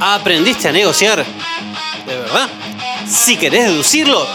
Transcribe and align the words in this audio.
¿Aprendiste 0.00 0.68
a 0.68 0.72
negociar? 0.72 1.24
¿De 2.06 2.16
verdad? 2.16 2.48
Si 3.06 3.36
querés 3.36 3.66
deducirlo, 3.66 4.26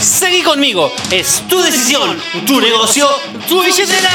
seguí 0.00 0.42
conmigo. 0.42 0.90
Es 1.10 1.42
tu 1.46 1.60
decisión, 1.60 2.18
tu 2.46 2.58
negocio, 2.60 3.06
tu 3.46 3.62
billetera. 3.62 4.10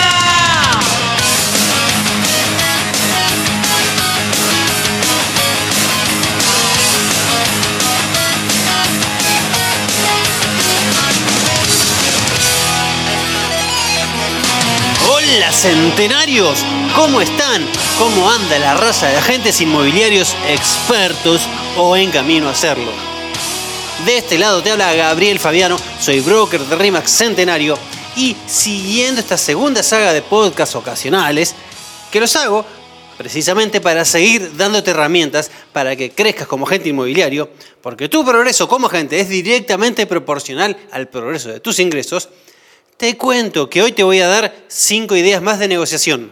Hola 15.28 15.52
centenarios, 15.52 16.64
¿cómo 16.96 17.20
están? 17.20 17.66
¿Cómo 17.98 18.30
anda 18.30 18.60
la 18.60 18.78
raza 18.78 19.08
de 19.08 19.18
agentes 19.18 19.60
inmobiliarios 19.60 20.36
expertos 20.48 21.42
o 21.78 21.98
en 21.98 22.12
camino 22.12 22.48
a 22.48 22.52
hacerlo? 22.52 22.92
De 24.06 24.18
este 24.18 24.38
lado 24.38 24.62
te 24.62 24.70
habla 24.70 24.94
Gabriel 24.94 25.40
Fabiano, 25.40 25.78
soy 26.00 26.20
broker 26.20 26.62
de 26.62 26.76
RIMAX 26.76 27.10
Centenario 27.10 27.76
y 28.16 28.36
siguiendo 28.46 29.20
esta 29.20 29.38
segunda 29.38 29.82
saga 29.82 30.14
de 30.14 30.22
podcasts 30.22 30.76
ocasionales, 30.76 31.56
que 32.12 32.20
los 32.20 32.36
hago 32.36 32.64
precisamente 33.18 33.82
para 33.82 34.06
seguir 34.06 34.56
dándote 34.56 34.92
herramientas 34.92 35.50
para 35.74 35.96
que 35.96 36.12
crezcas 36.12 36.48
como 36.48 36.68
agente 36.68 36.90
inmobiliario, 36.90 37.50
porque 37.82 38.10
tu 38.10 38.24
progreso 38.24 38.68
como 38.68 38.88
agente 38.88 39.20
es 39.20 39.30
directamente 39.30 40.06
proporcional 40.06 40.78
al 40.92 41.08
progreso 41.08 41.50
de 41.50 41.60
tus 41.60 41.80
ingresos, 41.80 42.30
te 42.98 43.18
cuento 43.18 43.70
que 43.70 43.82
hoy 43.82 43.92
te 43.92 44.04
voy 44.04 44.20
a 44.20 44.28
dar 44.28 44.56
5 44.68 45.16
ideas 45.16 45.42
más 45.42 45.60
de 45.60 45.68
negociación. 45.68 46.32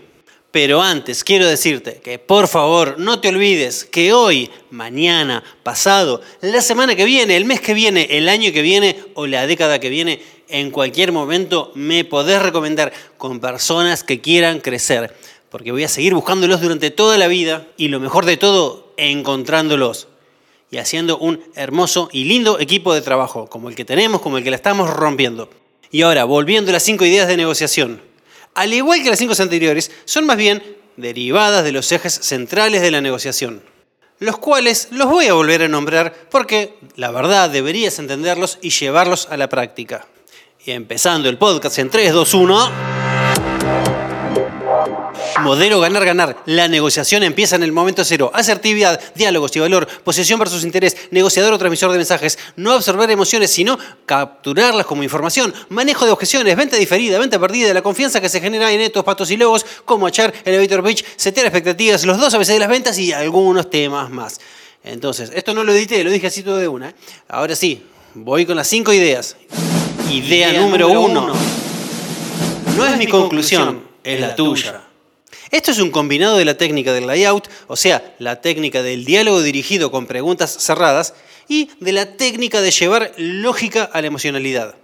Pero 0.51 0.83
antes 0.83 1.23
quiero 1.23 1.47
decirte 1.47 1.99
que 2.03 2.19
por 2.19 2.47
favor 2.47 2.99
no 2.99 3.19
te 3.19 3.29
olvides 3.29 3.85
que 3.85 4.13
hoy, 4.13 4.51
mañana, 4.69 5.43
pasado, 5.63 6.21
la 6.41 6.61
semana 6.61 6.95
que 6.95 7.05
viene, 7.05 7.35
el 7.35 7.45
mes 7.45 7.59
que 7.59 7.73
viene, 7.73 8.07
el 8.11 8.29
año 8.29 8.51
que 8.53 8.61
viene 8.61 8.97
o 9.15 9.25
la 9.25 9.47
década 9.47 9.79
que 9.79 9.89
viene, 9.89 10.21
en 10.47 10.69
cualquier 10.69 11.11
momento 11.11 11.71
me 11.73 12.05
podés 12.05 12.39
recomendar 12.39 12.93
con 13.17 13.39
personas 13.39 14.03
que 14.03 14.21
quieran 14.21 14.59
crecer. 14.59 15.17
Porque 15.49 15.71
voy 15.71 15.85
a 15.85 15.89
seguir 15.89 16.13
buscándolos 16.13 16.61
durante 16.61 16.91
toda 16.91 17.17
la 17.17 17.27
vida 17.27 17.65
y 17.75 17.87
lo 17.87 17.99
mejor 17.99 18.25
de 18.25 18.37
todo, 18.37 18.93
encontrándolos 18.97 20.07
y 20.69 20.77
haciendo 20.77 21.17
un 21.17 21.43
hermoso 21.55 22.09
y 22.11 22.25
lindo 22.25 22.59
equipo 22.59 22.93
de 22.93 23.01
trabajo, 23.01 23.47
como 23.47 23.69
el 23.69 23.75
que 23.75 23.85
tenemos, 23.85 24.21
como 24.21 24.37
el 24.37 24.43
que 24.43 24.51
la 24.51 24.55
estamos 24.55 24.87
rompiendo. 24.89 25.49
Y 25.93 26.01
ahora, 26.01 26.23
volviendo 26.23 26.71
a 26.71 26.73
las 26.73 26.81
cinco 26.81 27.05
ideas 27.05 27.27
de 27.27 27.37
negociación. 27.37 28.01
Al 28.55 28.73
igual 28.73 29.03
que 29.03 29.11
las 29.11 29.19
cinco 29.19 29.35
anteriores, 29.37 29.91
son 30.05 30.25
más 30.25 30.37
bien 30.37 30.63
derivadas 30.97 31.63
de 31.63 31.71
los 31.71 31.91
ejes 31.91 32.15
centrales 32.15 32.81
de 32.81 32.89
la 32.89 32.99
negociación, 32.99 33.61
los 34.17 34.39
cuales 34.39 34.87
los 34.89 35.07
voy 35.07 35.27
a 35.27 35.33
volver 35.33 35.61
a 35.61 35.67
nombrar 35.67 36.15
porque 36.31 36.73
la 36.95 37.11
verdad 37.11 37.51
deberías 37.51 37.99
entenderlos 37.99 38.57
y 38.59 38.71
llevarlos 38.71 39.27
a 39.29 39.37
la 39.37 39.49
práctica. 39.49 40.07
Y 40.65 40.71
empezando 40.71 41.29
el 41.29 41.37
podcast 41.37 41.77
en 41.77 41.91
3, 41.91 42.11
2, 42.11 42.33
1. 42.33 43.02
Modelo 45.41 45.79
ganar-ganar. 45.79 46.37
La 46.45 46.67
negociación 46.67 47.23
empieza 47.23 47.55
en 47.55 47.63
el 47.63 47.71
momento 47.71 48.05
cero. 48.05 48.31
Asertividad, 48.33 48.99
diálogos 49.15 49.55
y 49.55 49.59
valor, 49.59 49.87
posesión 50.03 50.39
versus 50.39 50.63
interés, 50.63 50.95
negociador 51.11 51.53
o 51.53 51.57
transmisor 51.57 51.91
de 51.91 51.97
mensajes. 51.97 52.37
No 52.55 52.71
absorber 52.71 53.09
emociones, 53.09 53.51
sino 53.51 53.77
capturarlas 54.05 54.85
como 54.85 55.03
información. 55.03 55.53
Manejo 55.69 56.05
de 56.05 56.11
objeciones, 56.11 56.55
venta 56.55 56.77
diferida, 56.77 57.19
venta 57.19 57.39
perdida, 57.39 57.73
la 57.73 57.81
confianza 57.81 58.21
que 58.21 58.29
se 58.29 58.41
genera 58.41 58.71
en 58.71 58.81
estos 58.81 59.03
patos 59.03 59.31
y 59.31 59.37
logos, 59.37 59.65
como 59.85 60.07
echar 60.07 60.33
elevator 60.45 60.83
pitch, 60.83 61.05
setear 61.15 61.47
expectativas, 61.47 62.05
los 62.05 62.17
dos 62.17 62.33
a 62.33 62.37
veces 62.37 62.55
de 62.55 62.59
las 62.59 62.69
ventas 62.69 62.97
y 62.97 63.11
algunos 63.11 63.69
temas 63.69 64.09
más. 64.09 64.39
Entonces, 64.83 65.31
esto 65.33 65.53
no 65.53 65.63
lo 65.63 65.73
edité, 65.73 66.03
lo 66.03 66.11
dije 66.11 66.27
así 66.27 66.43
todo 66.43 66.57
de 66.57 66.67
una. 66.67 66.89
¿eh? 66.89 66.95
Ahora 67.29 67.55
sí, 67.55 67.83
voy 68.13 68.45
con 68.45 68.55
las 68.55 68.67
cinco 68.67 68.93
ideas. 68.93 69.35
Idea, 70.09 70.53
número, 70.53 70.89
uno. 70.89 71.33
No, 72.77 72.85
es 72.85 72.97
mi 72.97 73.07
conclusión, 73.07 73.83
es 74.03 74.19
la 74.19 74.35
tuya. 74.35 74.81
Esto 75.51 75.71
es 75.71 75.79
un 75.79 75.91
combinado 75.91 76.37
de 76.37 76.45
la 76.45 76.57
técnica 76.57 76.93
del 76.93 77.07
layout, 77.07 77.47
o 77.67 77.75
sea, 77.75 78.15
la 78.19 78.41
técnica 78.41 78.83
del 78.83 79.05
diálogo 79.05 79.41
dirigido 79.41 79.91
con 79.91 80.05
preguntas 80.05 80.55
cerradas, 80.59 81.13
y 81.47 81.69
de 81.79 81.91
la 81.91 82.17
técnica 82.17 82.61
de 82.61 82.71
llevar 82.71 83.13
lógica 83.17 83.83
a 83.83 84.01
la 84.01 84.07
emocionalidad. 84.07 84.75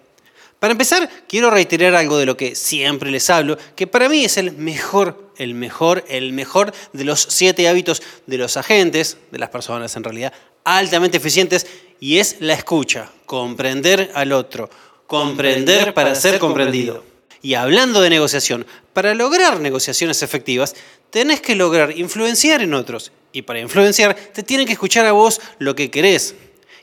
Para 0.59 0.73
empezar, 0.73 1.09
quiero 1.29 1.49
reiterar 1.49 1.95
algo 1.95 2.17
de 2.17 2.25
lo 2.25 2.35
que 2.35 2.53
siempre 2.53 3.11
les 3.11 3.29
hablo, 3.29 3.57
que 3.75 3.87
para 3.87 4.09
mí 4.09 4.25
es 4.25 4.37
el 4.37 4.51
mejor, 4.51 5.31
el 5.37 5.53
mejor, 5.53 6.03
el 6.09 6.33
mejor 6.33 6.73
de 6.91 7.05
los 7.05 7.25
siete 7.29 7.69
hábitos 7.69 8.01
de 8.27 8.37
los 8.37 8.57
agentes, 8.57 9.17
de 9.31 9.39
las 9.39 9.49
personas 9.49 9.95
en 9.95 10.03
realidad, 10.03 10.33
altamente 10.66 11.17
eficientes, 11.17 11.66
y 12.01 12.17
es 12.17 12.37
la 12.39 12.53
escucha, 12.55 13.09
comprender 13.25 14.11
al 14.13 14.33
otro, 14.33 14.69
comprender 15.07 15.93
para 15.93 16.13
ser 16.13 16.39
comprendido. 16.39 17.09
Y 17.41 17.53
hablando 17.53 18.01
de 18.01 18.09
negociación, 18.09 18.66
para 18.94 19.13
lograr 19.13 19.59
negociaciones 19.59 20.23
efectivas, 20.23 20.75
tenés 21.09 21.41
que 21.41 21.55
lograr 21.55 21.97
influenciar 21.97 22.61
en 22.61 22.73
otros. 22.73 23.11
Y 23.31 23.44
para 23.44 23.59
influenciar, 23.59 24.16
te 24.16 24.44
tienen 24.44 24.66
que 24.66 24.73
escuchar 24.73 25.05
a 25.05 25.11
vos 25.11 25.39
lo 25.59 25.75
que 25.75 25.89
querés. 25.89 26.35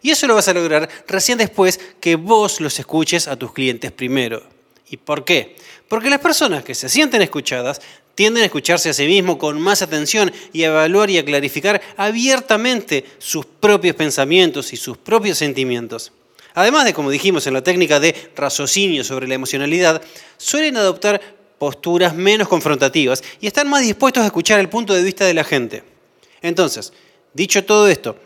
Y 0.03 0.11
eso 0.11 0.27
lo 0.27 0.35
vas 0.35 0.49
a 0.49 0.55
lograr 0.55 0.89
recién 1.07 1.39
después 1.39 1.81
que 2.01 2.17
vos 2.17 2.61
los 2.61 2.79
escuches 2.79 3.29
a 3.29 3.37
tus 3.37 3.53
clientes 3.53 3.93
primero. 3.93 4.43
¿Y 4.89 4.99
por 4.99 5.25
qué? 5.25 5.57
Porque 5.89 6.11
las 6.11 6.21
personas 6.21 6.65
que 6.65 6.75
se 6.75 6.89
sienten 6.89 7.23
escuchadas 7.23 7.81
tienden 8.15 8.43
a 8.43 8.47
escucharse 8.47 8.89
a 8.89 8.95
sí 8.95 9.07
mismos 9.07 9.37
con 9.37 9.61
más 9.61 9.83
atención 9.83 10.33
y 10.53 10.63
a 10.63 10.69
evaluar 10.69 11.11
y 11.11 11.19
a 11.19 11.25
clarificar 11.25 11.83
abiertamente 11.97 13.05
sus 13.19 13.45
propios 13.45 13.95
pensamientos 13.95 14.73
y 14.73 14.77
sus 14.77 14.97
propios 14.97 15.39
sentimientos. 15.39 16.13
Además 16.57 16.87
de, 16.87 16.95
como 16.95 17.11
dijimos 17.11 17.47
en 17.47 17.53
la 17.53 17.63
técnica 17.63 18.01
de 18.01 18.31
raciocinio 18.35 19.05
sobre 19.05 19.29
la 19.29 19.35
emocionalidad, 19.35 20.01
suelen 20.39 20.79
adoptar 20.79 21.21
posturas 21.59 22.15
menos 22.15 22.49
confrontativas 22.49 23.23
y 23.43 23.47
están 23.47 23.69
más 23.69 23.83
dispuestos 23.83 24.23
a 24.23 24.27
escuchar 24.27 24.59
el 24.59 24.71
punto 24.71 24.95
de 24.95 25.03
vista 25.03 25.27
de 25.27 25.35
la 25.35 25.45
gente. 25.45 25.83
Entonces, 26.41 26.95
dicho 27.35 27.67
todo 27.67 27.89
esto, 27.89 28.17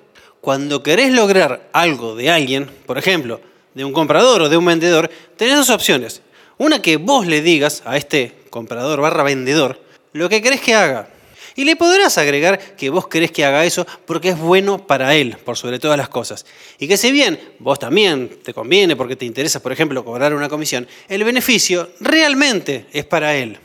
cuando 0.40 0.80
querés 0.80 1.12
lograr 1.12 1.70
algo 1.72 2.14
de 2.14 2.30
alguien, 2.30 2.70
por 2.86 2.98
ejemplo, 2.98 3.40
de 3.74 3.84
un 3.84 3.92
comprador 3.92 4.42
o 4.42 4.48
de 4.48 4.56
un 4.56 4.64
vendedor, 4.64 5.10
tenés 5.36 5.56
dos 5.56 5.70
opciones. 5.70 6.22
Una 6.56 6.80
que 6.80 6.98
vos 6.98 7.26
le 7.26 7.42
digas 7.42 7.82
a 7.84 7.96
este 7.96 8.32
comprador 8.48 9.00
barra 9.00 9.24
vendedor 9.24 9.80
lo 10.12 10.28
que 10.28 10.40
querés 10.40 10.60
que 10.60 10.76
haga. 10.76 11.08
Y 11.56 11.64
le 11.64 11.76
podrás 11.76 12.18
agregar 12.18 12.58
que 12.76 12.90
vos 12.90 13.08
querés 13.08 13.30
que 13.30 13.44
haga 13.44 13.64
eso 13.64 13.86
porque 14.06 14.30
es 14.30 14.38
bueno 14.38 14.86
para 14.86 15.14
él, 15.14 15.36
por 15.44 15.56
sobre 15.56 15.78
todas 15.78 15.98
las 15.98 16.08
cosas. 16.08 16.46
Y 16.78 16.88
que 16.88 16.96
si 16.96 17.12
bien 17.12 17.38
vos 17.58 17.78
también 17.78 18.38
te 18.42 18.54
conviene 18.54 18.96
porque 18.96 19.16
te 19.16 19.24
interesa, 19.24 19.60
por 19.60 19.72
ejemplo, 19.72 20.04
cobrar 20.04 20.34
una 20.34 20.48
comisión, 20.48 20.86
el 21.08 21.24
beneficio 21.24 21.90
realmente 22.00 22.86
es 22.92 23.04
para 23.04 23.36
él. 23.36 23.58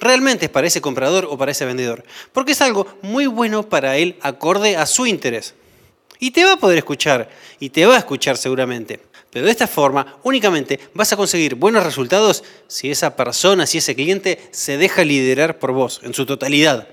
Realmente 0.00 0.46
es 0.46 0.50
para 0.50 0.66
ese 0.66 0.80
comprador 0.80 1.26
o 1.30 1.38
para 1.38 1.52
ese 1.52 1.64
vendedor. 1.64 2.04
Porque 2.32 2.52
es 2.52 2.60
algo 2.60 2.86
muy 3.02 3.26
bueno 3.26 3.68
para 3.68 3.96
él 3.96 4.16
acorde 4.20 4.76
a 4.76 4.86
su 4.86 5.06
interés. 5.06 5.54
Y 6.18 6.30
te 6.30 6.44
va 6.44 6.52
a 6.52 6.58
poder 6.58 6.78
escuchar, 6.78 7.28
y 7.58 7.70
te 7.70 7.86
va 7.86 7.96
a 7.96 7.98
escuchar 7.98 8.36
seguramente. 8.36 9.00
Pero 9.30 9.46
de 9.46 9.52
esta 9.52 9.66
forma 9.66 10.18
únicamente 10.22 10.78
vas 10.94 11.12
a 11.12 11.16
conseguir 11.16 11.56
buenos 11.56 11.84
resultados 11.84 12.44
si 12.68 12.90
esa 12.90 13.16
persona, 13.16 13.66
si 13.66 13.78
ese 13.78 13.96
cliente 13.96 14.38
se 14.52 14.78
deja 14.78 15.04
liderar 15.04 15.58
por 15.58 15.72
vos 15.72 16.00
en 16.04 16.14
su 16.14 16.24
totalidad. 16.24 16.86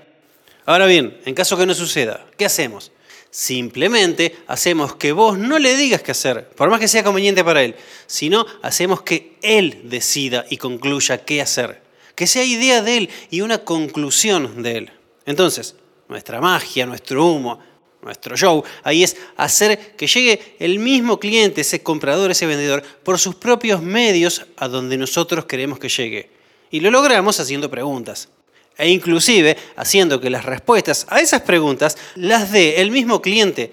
Ahora 0.64 0.86
bien, 0.86 1.20
en 1.24 1.34
caso 1.34 1.56
que 1.56 1.66
no 1.66 1.74
suceda, 1.74 2.24
¿qué 2.36 2.44
hacemos? 2.44 2.92
Simplemente 3.30 4.36
hacemos 4.46 4.94
que 4.94 5.12
vos 5.12 5.38
no 5.38 5.58
le 5.58 5.74
digas 5.74 6.02
qué 6.02 6.12
hacer, 6.12 6.48
por 6.50 6.70
más 6.70 6.78
que 6.78 6.86
sea 6.86 7.02
conveniente 7.02 7.42
para 7.42 7.62
él, 7.62 7.74
sino 8.06 8.46
hacemos 8.62 9.02
que 9.02 9.38
él 9.42 9.80
decida 9.84 10.44
y 10.50 10.58
concluya 10.58 11.24
qué 11.24 11.40
hacer. 11.40 11.82
Que 12.14 12.26
sea 12.26 12.44
idea 12.44 12.82
de 12.82 12.98
él 12.98 13.10
y 13.30 13.40
una 13.40 13.64
conclusión 13.64 14.62
de 14.62 14.76
él. 14.76 14.92
Entonces, 15.24 15.76
nuestra 16.08 16.40
magia, 16.40 16.84
nuestro 16.84 17.24
humo, 17.24 17.58
nuestro 18.02 18.36
show, 18.36 18.62
ahí 18.84 19.02
es 19.02 19.16
hacer 19.36 19.96
que 19.96 20.06
llegue 20.06 20.56
el 20.58 20.78
mismo 20.78 21.18
cliente, 21.18 21.62
ese 21.62 21.82
comprador, 21.82 22.30
ese 22.30 22.46
vendedor, 22.46 22.82
por 23.02 23.18
sus 23.18 23.34
propios 23.34 23.82
medios 23.82 24.44
a 24.56 24.68
donde 24.68 24.98
nosotros 24.98 25.46
queremos 25.46 25.78
que 25.78 25.88
llegue. 25.88 26.30
Y 26.70 26.80
lo 26.80 26.90
logramos 26.90 27.40
haciendo 27.40 27.70
preguntas 27.70 28.28
e 28.76 28.90
inclusive 28.90 29.56
haciendo 29.76 30.20
que 30.20 30.30
las 30.30 30.44
respuestas 30.44 31.06
a 31.08 31.20
esas 31.20 31.42
preguntas 31.42 31.96
las 32.14 32.52
dé 32.52 32.80
el 32.80 32.90
mismo 32.90 33.22
cliente, 33.22 33.72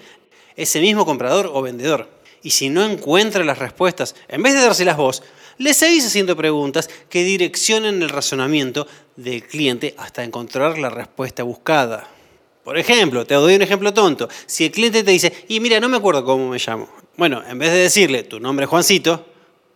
ese 0.56 0.80
mismo 0.80 1.06
comprador 1.06 1.50
o 1.52 1.62
vendedor. 1.62 2.08
Y 2.42 2.50
si 2.50 2.70
no 2.70 2.84
encuentra 2.84 3.44
las 3.44 3.58
respuestas, 3.58 4.14
en 4.28 4.42
vez 4.42 4.54
de 4.54 4.60
dárselas 4.60 4.96
vos, 4.96 5.22
le 5.58 5.74
seguís 5.74 6.06
haciendo 6.06 6.36
preguntas 6.36 6.88
que 7.10 7.22
direccionen 7.22 8.02
el 8.02 8.08
razonamiento 8.08 8.86
del 9.16 9.46
cliente 9.46 9.94
hasta 9.98 10.24
encontrar 10.24 10.78
la 10.78 10.88
respuesta 10.88 11.42
buscada. 11.42 12.08
Por 12.64 12.78
ejemplo, 12.78 13.26
te 13.26 13.34
doy 13.34 13.56
un 13.56 13.62
ejemplo 13.62 13.92
tonto. 13.92 14.28
Si 14.46 14.64
el 14.64 14.70
cliente 14.70 15.02
te 15.02 15.10
dice, 15.10 15.32
y 15.48 15.60
mira, 15.60 15.80
no 15.80 15.88
me 15.88 15.98
acuerdo 15.98 16.24
cómo 16.24 16.48
me 16.48 16.58
llamo. 16.58 16.88
Bueno, 17.16 17.42
en 17.46 17.58
vez 17.58 17.72
de 17.72 17.78
decirle, 17.78 18.22
tu 18.22 18.40
nombre 18.40 18.64
es 18.64 18.70
Juancito, 18.70 19.26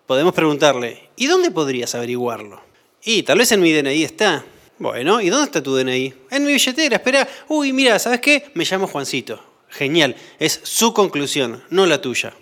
podemos 0.06 0.32
preguntarle, 0.32 1.10
¿y 1.16 1.26
dónde 1.26 1.50
podrías 1.50 1.94
averiguarlo? 1.94 2.62
Y 3.02 3.22
tal 3.22 3.38
vez 3.38 3.52
en 3.52 3.60
mi 3.60 3.72
DNI 3.72 4.04
está. 4.04 4.44
Bueno, 4.78 5.20
¿y 5.20 5.28
dónde 5.28 5.46
está 5.46 5.62
tu 5.62 5.76
DNI? 5.76 6.14
En 6.30 6.44
mi 6.44 6.52
billetera, 6.52 6.96
espera. 6.96 7.28
Uy, 7.48 7.72
mira, 7.72 7.98
¿sabes 7.98 8.20
qué? 8.20 8.50
Me 8.54 8.64
llamo 8.64 8.86
Juancito. 8.86 9.42
Genial, 9.68 10.16
es 10.38 10.60
su 10.62 10.92
conclusión, 10.92 11.62
no 11.70 11.86
la 11.86 12.00
tuya. 12.00 12.32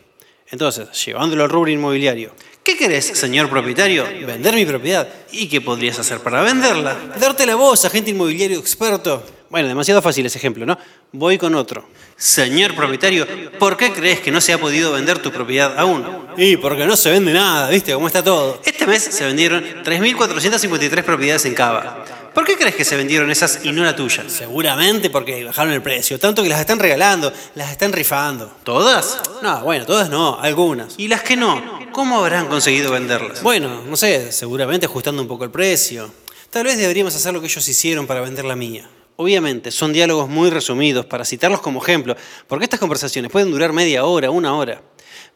Entonces, 0.50 0.88
llevándolo 1.04 1.44
al 1.44 1.50
rubro 1.50 1.70
inmobiliario, 1.70 2.34
¿Qué 2.62 2.76
querés, 2.76 3.06
señor 3.06 3.50
propietario? 3.50 4.04
Vender 4.24 4.54
mi 4.54 4.64
propiedad. 4.64 5.08
¿Y 5.32 5.48
qué 5.48 5.60
podrías 5.60 5.98
hacer 5.98 6.20
para 6.20 6.42
venderla? 6.42 6.96
Darte 7.18 7.44
la 7.44 7.56
voz, 7.56 7.84
agente 7.84 8.12
inmobiliario 8.12 8.56
experto. 8.56 9.24
Bueno, 9.50 9.66
demasiado 9.66 10.00
fácil 10.00 10.24
ese 10.26 10.38
ejemplo, 10.38 10.64
¿no? 10.64 10.78
Voy 11.10 11.38
con 11.38 11.56
otro. 11.56 11.84
Señor 12.16 12.76
propietario, 12.76 13.26
¿por 13.58 13.76
qué 13.76 13.92
crees 13.92 14.20
que 14.20 14.30
no 14.30 14.40
se 14.40 14.52
ha 14.52 14.58
podido 14.58 14.92
vender 14.92 15.18
tu 15.18 15.32
propiedad 15.32 15.76
aún? 15.76 16.06
Y 16.36 16.56
porque 16.56 16.86
no 16.86 16.96
se 16.96 17.10
vende 17.10 17.32
nada, 17.32 17.68
¿viste 17.68 17.92
cómo 17.94 18.06
está 18.06 18.22
todo? 18.22 18.60
Este 18.64 18.86
mes 18.86 19.02
se 19.02 19.24
vendieron 19.24 19.64
3.453 19.82 21.02
propiedades 21.02 21.44
en 21.46 21.54
Cava. 21.54 22.21
¿Por 22.34 22.46
qué 22.46 22.56
crees 22.56 22.74
que 22.74 22.84
se 22.84 22.96
vendieron 22.96 23.30
esas 23.30 23.60
y 23.62 23.72
no 23.72 23.84
la 23.84 23.94
tuya? 23.94 24.24
Seguramente 24.26 25.10
porque 25.10 25.44
bajaron 25.44 25.74
el 25.74 25.82
precio, 25.82 26.18
tanto 26.18 26.42
que 26.42 26.48
las 26.48 26.60
están 26.60 26.78
regalando, 26.78 27.30
las 27.54 27.70
están 27.70 27.92
rifando. 27.92 28.50
¿Todas? 28.64 29.20
No, 29.42 29.60
bueno, 29.60 29.84
todas 29.84 30.08
no, 30.08 30.38
algunas. 30.40 30.94
¿Y 30.96 31.08
las 31.08 31.22
que 31.22 31.36
no? 31.36 31.80
¿Cómo 31.92 32.18
habrán 32.18 32.46
conseguido 32.46 32.90
venderlas? 32.90 33.42
Bueno, 33.42 33.82
no 33.84 33.96
sé, 33.96 34.32
seguramente 34.32 34.86
ajustando 34.86 35.20
un 35.20 35.28
poco 35.28 35.44
el 35.44 35.50
precio. 35.50 36.10
Tal 36.48 36.64
vez 36.64 36.78
deberíamos 36.78 37.14
hacer 37.14 37.34
lo 37.34 37.40
que 37.40 37.48
ellos 37.48 37.68
hicieron 37.68 38.06
para 38.06 38.22
vender 38.22 38.46
la 38.46 38.56
mía. 38.56 38.88
Obviamente, 39.16 39.70
son 39.70 39.92
diálogos 39.92 40.28
muy 40.28 40.48
resumidos 40.48 41.04
para 41.04 41.26
citarlos 41.26 41.60
como 41.60 41.82
ejemplo, 41.82 42.16
porque 42.48 42.64
estas 42.64 42.80
conversaciones 42.80 43.30
pueden 43.30 43.50
durar 43.50 43.74
media 43.74 44.06
hora, 44.06 44.30
una 44.30 44.54
hora. 44.54 44.80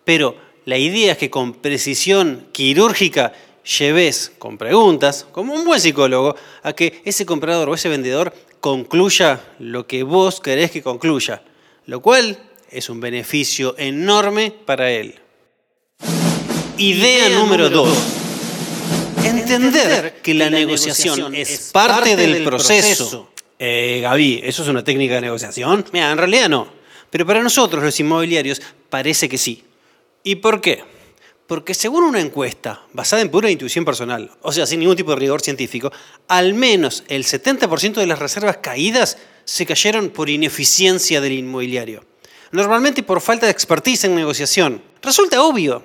Pero 0.05 0.37
la 0.65 0.79
idea 0.79 1.13
es 1.13 1.19
que 1.19 1.29
con 1.29 1.53
precisión 1.53 2.49
quirúrgica 2.53 3.35
lleves 3.67 4.33
con 4.39 4.57
preguntas, 4.57 5.27
como 5.33 5.55
un 5.55 5.65
buen 5.65 5.81
psicólogo, 5.81 6.37
a 6.63 6.73
que 6.73 7.03
ese 7.05 7.27
comprador 7.27 7.69
o 7.69 7.75
ese 7.75 7.89
vendedor 7.89 8.33
concluya 8.61 9.41
lo 9.59 9.87
que 9.87 10.03
vos 10.03 10.41
querés 10.41 10.71
que 10.71 10.83
concluya, 10.83 11.43
lo 11.87 12.01
cual 12.01 12.39
es 12.71 12.89
un 12.89 13.01
beneficio 13.01 13.75
enorme 13.79 14.53
para 14.65 14.91
él. 14.91 15.17
Idea 16.79 17.29
número 17.31 17.71
dos. 17.71 17.89
Entender 19.25 20.21
que 20.23 20.35
la 20.35 20.51
negociación 20.51 21.35
es 21.35 21.71
parte 21.73 22.17
del 22.17 22.45
proceso. 22.45 23.31
Eh, 23.59 24.01
Gaby, 24.03 24.43
¿eso 24.45 24.63
es 24.63 24.69
una 24.69 24.85
técnica 24.85 25.15
de 25.15 25.23
negociación? 25.23 25.85
Mira, 25.93 26.13
en 26.13 26.19
realidad 26.19 26.49
no. 26.49 26.69
Pero 27.11 27.25
para 27.25 27.43
nosotros, 27.43 27.83
los 27.83 27.99
inmobiliarios, 27.99 28.61
parece 28.91 29.29
que 29.29 29.39
sí. 29.39 29.65
¿Y 30.23 30.37
por 30.37 30.61
qué? 30.61 30.83
Porque 31.47 31.75
según 31.75 32.05
una 32.05 32.21
encuesta 32.21 32.83
basada 32.93 33.23
en 33.23 33.31
pura 33.31 33.51
intuición 33.51 33.85
personal, 33.85 34.31
o 34.43 34.51
sea, 34.51 34.67
sin 34.67 34.81
ningún 34.81 34.97
tipo 34.97 35.11
de 35.11 35.17
rigor 35.17 35.41
científico, 35.41 35.93
al 36.27 36.55
menos 36.55 37.05
el 37.07 37.25
70% 37.25 37.95
de 37.95 38.07
las 38.07 38.19
reservas 38.19 38.59
caídas 38.59 39.17
se 39.45 39.65
cayeron 39.65 40.11
por 40.11 40.29
ineficiencia 40.29 41.21
del 41.21 41.33
inmobiliario. 41.33 42.05
Normalmente 42.51 43.03
por 43.03 43.21
falta 43.21 43.47
de 43.47 43.53
expertise 43.53 44.05
en 44.05 44.17
negociación. 44.17 44.83
Resulta 45.03 45.43
obvio. 45.43 45.83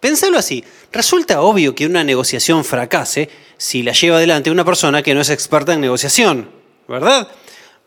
Pensalo 0.00 0.38
así. 0.38 0.64
Resulta 0.90 1.42
obvio 1.42 1.74
que 1.74 1.86
una 1.86 2.04
negociación 2.04 2.64
fracase 2.64 3.28
si 3.58 3.82
la 3.82 3.92
lleva 3.92 4.16
adelante 4.16 4.50
una 4.50 4.64
persona 4.64 5.02
que 5.02 5.14
no 5.14 5.20
es 5.20 5.30
experta 5.30 5.74
en 5.74 5.80
negociación. 5.80 6.48
¿Verdad? 6.88 7.28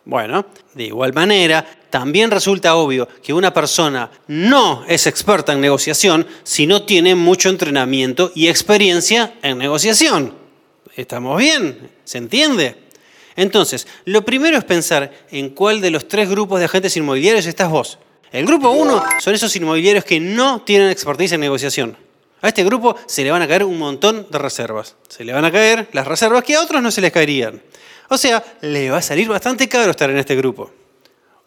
Bueno, 0.08 0.46
de 0.74 0.86
igual 0.86 1.12
manera, 1.12 1.66
también 1.90 2.32
resulta 2.32 2.78
obvio 2.78 3.10
que 3.22 3.34
una 3.34 3.54
persona 3.54 4.10
no 4.28 4.86
es 4.88 5.06
experta 5.06 5.52
en 5.52 5.60
negociación 5.60 6.26
si 6.44 6.66
no 6.66 6.84
tiene 6.84 7.14
mucho 7.14 7.50
entrenamiento 7.50 8.32
y 8.34 8.48
experiencia 8.48 9.34
en 9.42 9.58
negociación. 9.58 10.34
¿Estamos 10.96 11.38
bien? 11.38 11.92
¿Se 12.06 12.20
entiende? 12.20 12.78
Entonces, 13.36 13.86
lo 14.06 14.24
primero 14.24 14.58
es 14.58 14.64
pensar 14.64 15.12
en 15.30 15.50
cuál 15.50 15.82
de 15.82 15.92
los 15.92 16.08
tres 16.08 16.30
grupos 16.30 16.60
de 16.60 16.66
agentes 16.66 16.96
inmobiliarios 16.96 17.46
estás 17.46 17.70
vos. 17.70 18.00
El 18.32 18.46
grupo 18.46 18.70
1 18.70 19.04
son 19.20 19.34
esos 19.34 19.54
inmobiliarios 19.58 20.06
que 20.06 20.22
no 20.22 20.62
tienen 20.62 20.90
expertise 20.90 21.34
en 21.34 21.42
negociación. 21.42 21.98
A 22.42 22.48
este 22.48 22.64
grupo 22.64 22.96
se 23.08 23.26
le 23.26 23.32
van 23.32 23.42
a 23.42 23.48
caer 23.48 23.66
un 23.66 23.78
montón 23.78 24.26
de 24.32 24.38
reservas. 24.38 24.96
Se 25.10 25.26
le 25.26 25.34
van 25.34 25.44
a 25.44 25.52
caer 25.52 25.90
las 25.92 26.08
reservas 26.08 26.46
que 26.46 26.56
a 26.56 26.62
otros 26.62 26.82
no 26.82 26.92
se 26.92 27.02
les 27.02 27.12
caerían. 27.12 27.62
O 28.10 28.18
sea, 28.18 28.44
le 28.62 28.90
va 28.90 28.98
a 28.98 29.02
salir 29.02 29.28
bastante 29.28 29.68
caro 29.68 29.92
estar 29.92 30.10
en 30.10 30.18
este 30.18 30.36
grupo. 30.36 30.72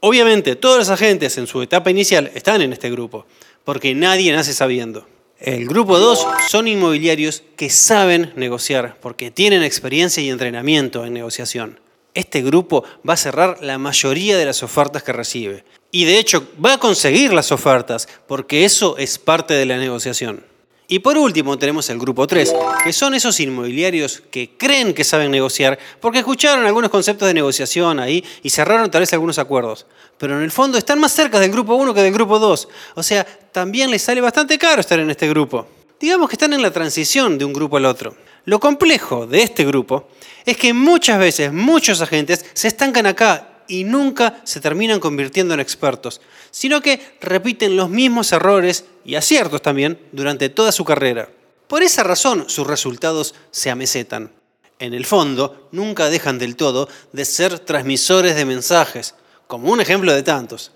Obviamente, 0.00 0.56
todos 0.56 0.78
los 0.78 0.90
agentes 0.90 1.36
en 1.38 1.46
su 1.46 1.60
etapa 1.62 1.90
inicial 1.90 2.30
están 2.34 2.62
en 2.62 2.72
este 2.72 2.90
grupo, 2.90 3.26
porque 3.64 3.94
nadie 3.94 4.32
nace 4.32 4.52
sabiendo. 4.52 5.06
El 5.38 5.66
grupo 5.66 5.98
2 5.98 6.26
son 6.48 6.68
inmobiliarios 6.68 7.42
que 7.56 7.70
saben 7.70 8.32
negociar, 8.36 8.98
porque 9.00 9.30
tienen 9.30 9.62
experiencia 9.62 10.22
y 10.22 10.28
entrenamiento 10.28 11.04
en 11.04 11.14
negociación. 11.14 11.80
Este 12.12 12.42
grupo 12.42 12.84
va 13.08 13.14
a 13.14 13.18
cerrar 13.18 13.58
la 13.62 13.78
mayoría 13.78 14.36
de 14.36 14.44
las 14.44 14.62
ofertas 14.62 15.02
que 15.02 15.12
recibe. 15.12 15.64
Y 15.90 16.04
de 16.04 16.18
hecho 16.18 16.46
va 16.62 16.74
a 16.74 16.78
conseguir 16.78 17.32
las 17.32 17.52
ofertas, 17.52 18.08
porque 18.26 18.64
eso 18.64 18.98
es 18.98 19.18
parte 19.18 19.54
de 19.54 19.66
la 19.66 19.78
negociación. 19.78 20.44
Y 20.92 20.98
por 20.98 21.16
último 21.16 21.56
tenemos 21.56 21.88
el 21.88 22.00
grupo 22.00 22.26
3, 22.26 22.52
que 22.82 22.92
son 22.92 23.14
esos 23.14 23.38
inmobiliarios 23.38 24.24
que 24.28 24.50
creen 24.58 24.92
que 24.92 25.04
saben 25.04 25.30
negociar 25.30 25.78
porque 26.00 26.18
escucharon 26.18 26.66
algunos 26.66 26.90
conceptos 26.90 27.28
de 27.28 27.34
negociación 27.34 28.00
ahí 28.00 28.24
y 28.42 28.50
cerraron 28.50 28.90
tal 28.90 29.02
vez 29.02 29.12
algunos 29.12 29.38
acuerdos. 29.38 29.86
Pero 30.18 30.36
en 30.36 30.42
el 30.42 30.50
fondo 30.50 30.78
están 30.78 30.98
más 30.98 31.12
cerca 31.12 31.38
del 31.38 31.52
grupo 31.52 31.76
1 31.76 31.94
que 31.94 32.02
del 32.02 32.12
grupo 32.12 32.40
2. 32.40 32.68
O 32.96 33.04
sea, 33.04 33.24
también 33.52 33.92
les 33.92 34.02
sale 34.02 34.20
bastante 34.20 34.58
caro 34.58 34.80
estar 34.80 34.98
en 34.98 35.08
este 35.08 35.28
grupo. 35.28 35.64
Digamos 36.00 36.28
que 36.28 36.34
están 36.34 36.54
en 36.54 36.62
la 36.62 36.72
transición 36.72 37.38
de 37.38 37.44
un 37.44 37.52
grupo 37.52 37.76
al 37.76 37.86
otro. 37.86 38.16
Lo 38.46 38.58
complejo 38.58 39.28
de 39.28 39.44
este 39.44 39.64
grupo 39.64 40.08
es 40.44 40.56
que 40.56 40.74
muchas 40.74 41.20
veces 41.20 41.52
muchos 41.52 42.00
agentes 42.00 42.44
se 42.52 42.66
estancan 42.66 43.06
acá 43.06 43.49
y 43.70 43.84
nunca 43.84 44.40
se 44.44 44.60
terminan 44.60 44.98
convirtiendo 44.98 45.54
en 45.54 45.60
expertos, 45.60 46.20
sino 46.50 46.82
que 46.82 47.00
repiten 47.20 47.76
los 47.76 47.88
mismos 47.88 48.32
errores 48.32 48.84
y 49.04 49.14
aciertos 49.14 49.62
también 49.62 49.98
durante 50.10 50.48
toda 50.48 50.72
su 50.72 50.84
carrera. 50.84 51.30
Por 51.68 51.84
esa 51.84 52.02
razón 52.02 52.46
sus 52.48 52.66
resultados 52.66 53.34
se 53.52 53.70
amesetan. 53.70 54.32
En 54.80 54.92
el 54.92 55.06
fondo, 55.06 55.68
nunca 55.70 56.10
dejan 56.10 56.38
del 56.38 56.56
todo 56.56 56.88
de 57.12 57.24
ser 57.24 57.60
transmisores 57.60 58.34
de 58.34 58.44
mensajes, 58.44 59.14
como 59.46 59.70
un 59.70 59.80
ejemplo 59.80 60.12
de 60.12 60.24
tantos. 60.24 60.72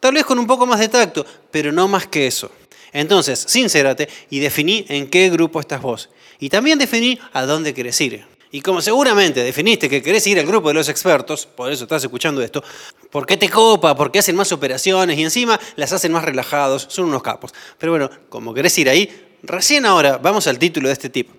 Tal 0.00 0.14
vez 0.14 0.24
con 0.24 0.38
un 0.38 0.46
poco 0.46 0.66
más 0.66 0.80
de 0.80 0.88
tacto, 0.88 1.26
pero 1.50 1.72
no 1.72 1.88
más 1.88 2.06
que 2.06 2.26
eso. 2.26 2.50
Entonces, 2.92 3.44
sincérate 3.46 4.08
y 4.30 4.38
definí 4.38 4.86
en 4.88 5.10
qué 5.10 5.28
grupo 5.28 5.60
estás 5.60 5.82
vos. 5.82 6.08
Y 6.38 6.48
también 6.48 6.78
definí 6.78 7.18
a 7.34 7.44
dónde 7.44 7.74
querés 7.74 8.00
ir. 8.00 8.24
Y 8.52 8.60
como 8.62 8.82
seguramente 8.82 9.44
definiste 9.44 9.88
que 9.88 10.02
querés 10.02 10.26
ir 10.26 10.38
al 10.38 10.46
grupo 10.46 10.68
de 10.68 10.74
los 10.74 10.88
expertos, 10.88 11.46
por 11.46 11.70
eso 11.70 11.84
estás 11.84 12.02
escuchando 12.02 12.42
esto, 12.42 12.64
¿por 13.10 13.24
qué 13.24 13.36
te 13.36 13.48
copa? 13.48 13.94
¿Por 13.94 14.10
qué 14.10 14.18
hacen 14.18 14.34
más 14.34 14.50
operaciones? 14.50 15.16
Y 15.18 15.22
encima 15.22 15.60
las 15.76 15.92
hacen 15.92 16.10
más 16.10 16.24
relajados, 16.24 16.86
son 16.90 17.06
unos 17.06 17.22
capos. 17.22 17.52
Pero 17.78 17.92
bueno, 17.92 18.10
como 18.28 18.52
querés 18.52 18.76
ir 18.78 18.88
ahí, 18.88 19.36
recién 19.44 19.86
ahora 19.86 20.18
vamos 20.18 20.48
al 20.48 20.58
título 20.58 20.88
de 20.88 20.94
este 20.94 21.10
tipo. 21.10 21.32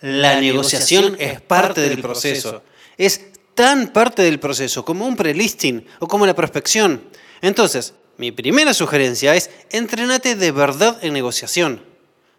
La, 0.00 0.40
negociación, 0.40 1.16
es 1.18 1.40
parte 1.40 1.82
del 1.82 2.00
proceso. 2.00 2.62
Es 2.96 3.20
tan 3.54 3.88
parte 3.88 4.22
del 4.22 4.38
proceso 4.38 4.84
como 4.84 5.06
un 5.06 5.16
prelisting 5.16 5.84
o 5.98 6.08
como 6.08 6.26
la 6.26 6.34
prospección. 6.34 7.02
Entonces, 7.42 7.94
mi 8.16 8.32
primera 8.32 8.72
sugerencia 8.72 9.34
es 9.34 9.50
entrenate 9.70 10.36
de 10.36 10.52
verdad 10.52 10.98
en 11.02 11.12
negociación. 11.12 11.82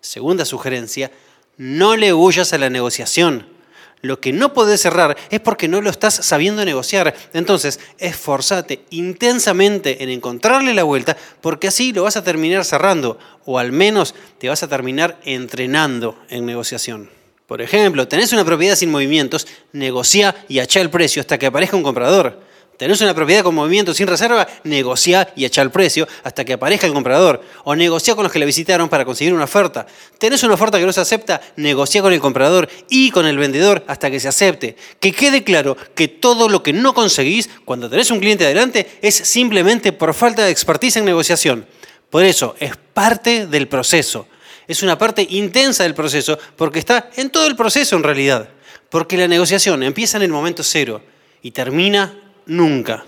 Segunda 0.02 0.46
sugerencia, 0.46 1.12
no 1.58 1.96
le 1.96 2.14
huyas 2.14 2.54
a 2.54 2.58
la 2.58 2.70
negociación. 2.70 3.57
Lo 4.02 4.20
que 4.20 4.32
no 4.32 4.54
podés 4.54 4.82
cerrar 4.82 5.18
es 5.30 5.40
porque 5.40 5.68
no 5.68 5.82
lo 5.82 5.90
estás 5.90 6.14
sabiendo 6.14 6.64
negociar. 6.64 7.16
Entonces, 7.34 7.80
esforzate 7.98 8.82
intensamente 8.92 10.04
en 10.04 10.10
encontrarle 10.10 10.74
la 10.74 10.84
vuelta 10.84 11.18
porque 11.42 11.68
así 11.68 11.94
lo 11.94 12.04
vas 12.04 12.18
a 12.18 12.24
terminar 12.24 12.64
cerrando 12.64 13.18
o 13.46 13.58
al 13.58 13.72
menos 13.72 14.14
te 14.38 14.50
vas 14.50 14.62
a 14.62 14.68
terminar 14.68 15.20
entrenando 15.26 16.18
en 16.30 16.46
negociación. 16.46 17.10
Por 17.48 17.62
ejemplo, 17.62 18.08
tenés 18.08 18.34
una 18.34 18.46
propiedad 18.46 18.76
sin 18.76 18.92
movimientos, 18.92 19.48
negocia 19.72 20.36
y 20.48 20.60
achá 20.60 20.82
el 20.82 20.90
precio 20.90 21.22
hasta 21.22 21.38
que 21.38 21.46
aparezca 21.46 21.78
un 21.78 21.84
comprador. 21.84 22.47
Tenés 22.78 23.02
una 23.02 23.16
propiedad 23.16 23.42
con 23.44 23.56
movimiento 23.56 23.92
sin 23.96 24.06
reserva, 24.06 24.48
negocia 24.64 25.34
y 25.36 25.46
echa 25.46 25.64
el 25.64 25.72
precio 25.72 26.08
hasta 26.24 26.46
que 26.46 26.54
aparezca 26.54 26.86
el 26.86 26.94
comprador. 26.94 27.42
O 27.64 27.76
negocia 27.76 28.14
con 28.14 28.24
los 28.24 28.32
que 28.32 28.38
la 28.38 28.46
visitaron 28.46 28.88
para 28.88 29.04
conseguir 29.04 29.34
una 29.34 29.46
oferta. 29.46 29.88
Tenés 30.20 30.44
una 30.44 30.54
oferta 30.54 30.78
que 30.78 30.86
no 30.86 30.94
se 30.94 31.02
acepta, 31.02 31.42
negocia 31.56 32.04
con 32.04 32.14
el 32.14 32.20
comprador 32.20 32.70
y 32.88 33.10
con 33.10 33.26
el 33.26 33.40
vendedor 33.40 33.84
hasta 33.88 34.12
que 34.12 34.20
se 34.20 34.28
acepte. 34.28 34.76
Que 35.00 35.12
quede 35.12 35.44
claro 35.44 35.76
que 35.96 36.08
todo 36.08 36.50
lo 36.50 36.62
que 36.62 36.72
no 36.72 36.94
conseguís 36.94 37.50
cuando 37.66 37.90
tenés 37.90 38.12
un 38.12 38.20
cliente 38.20 38.46
adelante 38.46 39.00
es 39.02 39.16
simplemente 39.16 39.92
por 39.92 40.14
falta 40.14 40.46
de 40.46 40.52
expertise 40.52 40.98
en 40.98 41.06
negociación. 41.06 41.66
Por 42.12 42.24
eso, 42.26 42.56
es 42.60 42.78
parte 42.94 43.48
del 43.48 43.68
proceso. 43.68 44.28
Es 44.68 44.84
una 44.84 45.00
parte 45.00 45.26
intensa 45.28 45.82
del 45.82 45.96
proceso 45.96 46.38
porque 46.56 46.78
está 46.78 47.10
en 47.16 47.32
todo 47.32 47.48
el 47.48 47.56
proceso 47.56 47.96
en 47.96 48.04
realidad. 48.04 48.50
Porque 48.90 49.18
la 49.18 49.28
negociación 49.28 49.82
empieza 49.82 50.18
en 50.18 50.24
el 50.24 50.30
momento 50.30 50.64
cero 50.64 51.02
y 51.42 51.52
termina 51.52 52.27
nunca. 52.48 53.06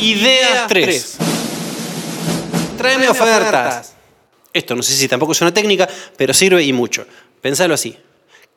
Idea 0.00 0.66
3. 0.66 1.16
Tráeme 2.76 3.08
ofertas. 3.08 3.94
Esto 4.52 4.74
no 4.74 4.82
sé 4.82 4.94
si 4.94 5.08
tampoco 5.08 5.32
es 5.32 5.40
una 5.40 5.52
técnica, 5.52 5.88
pero 6.16 6.34
sirve 6.34 6.62
y 6.62 6.72
mucho. 6.72 7.06
Pensalo 7.40 7.74
así. 7.74 7.96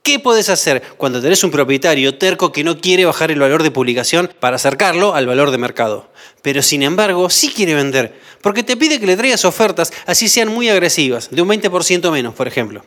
¿Qué 0.01 0.17
podés 0.17 0.49
hacer 0.49 0.81
cuando 0.97 1.21
tenés 1.21 1.43
un 1.43 1.51
propietario 1.51 2.17
terco 2.17 2.51
que 2.51 2.63
no 2.63 2.79
quiere 2.79 3.05
bajar 3.05 3.31
el 3.31 3.39
valor 3.39 3.63
de 3.63 3.71
publicación 3.71 4.29
para 4.39 4.55
acercarlo 4.55 5.13
al 5.13 5.27
valor 5.27 5.51
de 5.51 5.57
mercado? 5.57 6.09
Pero 6.41 6.61
sin 6.61 6.83
embargo, 6.83 7.29
sí 7.29 7.49
quiere 7.49 7.75
vender, 7.75 8.17
porque 8.41 8.63
te 8.63 8.77
pide 8.77 8.99
que 8.99 9.05
le 9.05 9.17
traigas 9.17 9.43
ofertas 9.43 9.91
así 10.05 10.29
sean 10.29 10.47
muy 10.47 10.69
agresivas, 10.69 11.29
de 11.31 11.41
un 11.41 11.49
20% 11.49 12.11
menos, 12.11 12.33
por 12.33 12.47
ejemplo. 12.47 12.83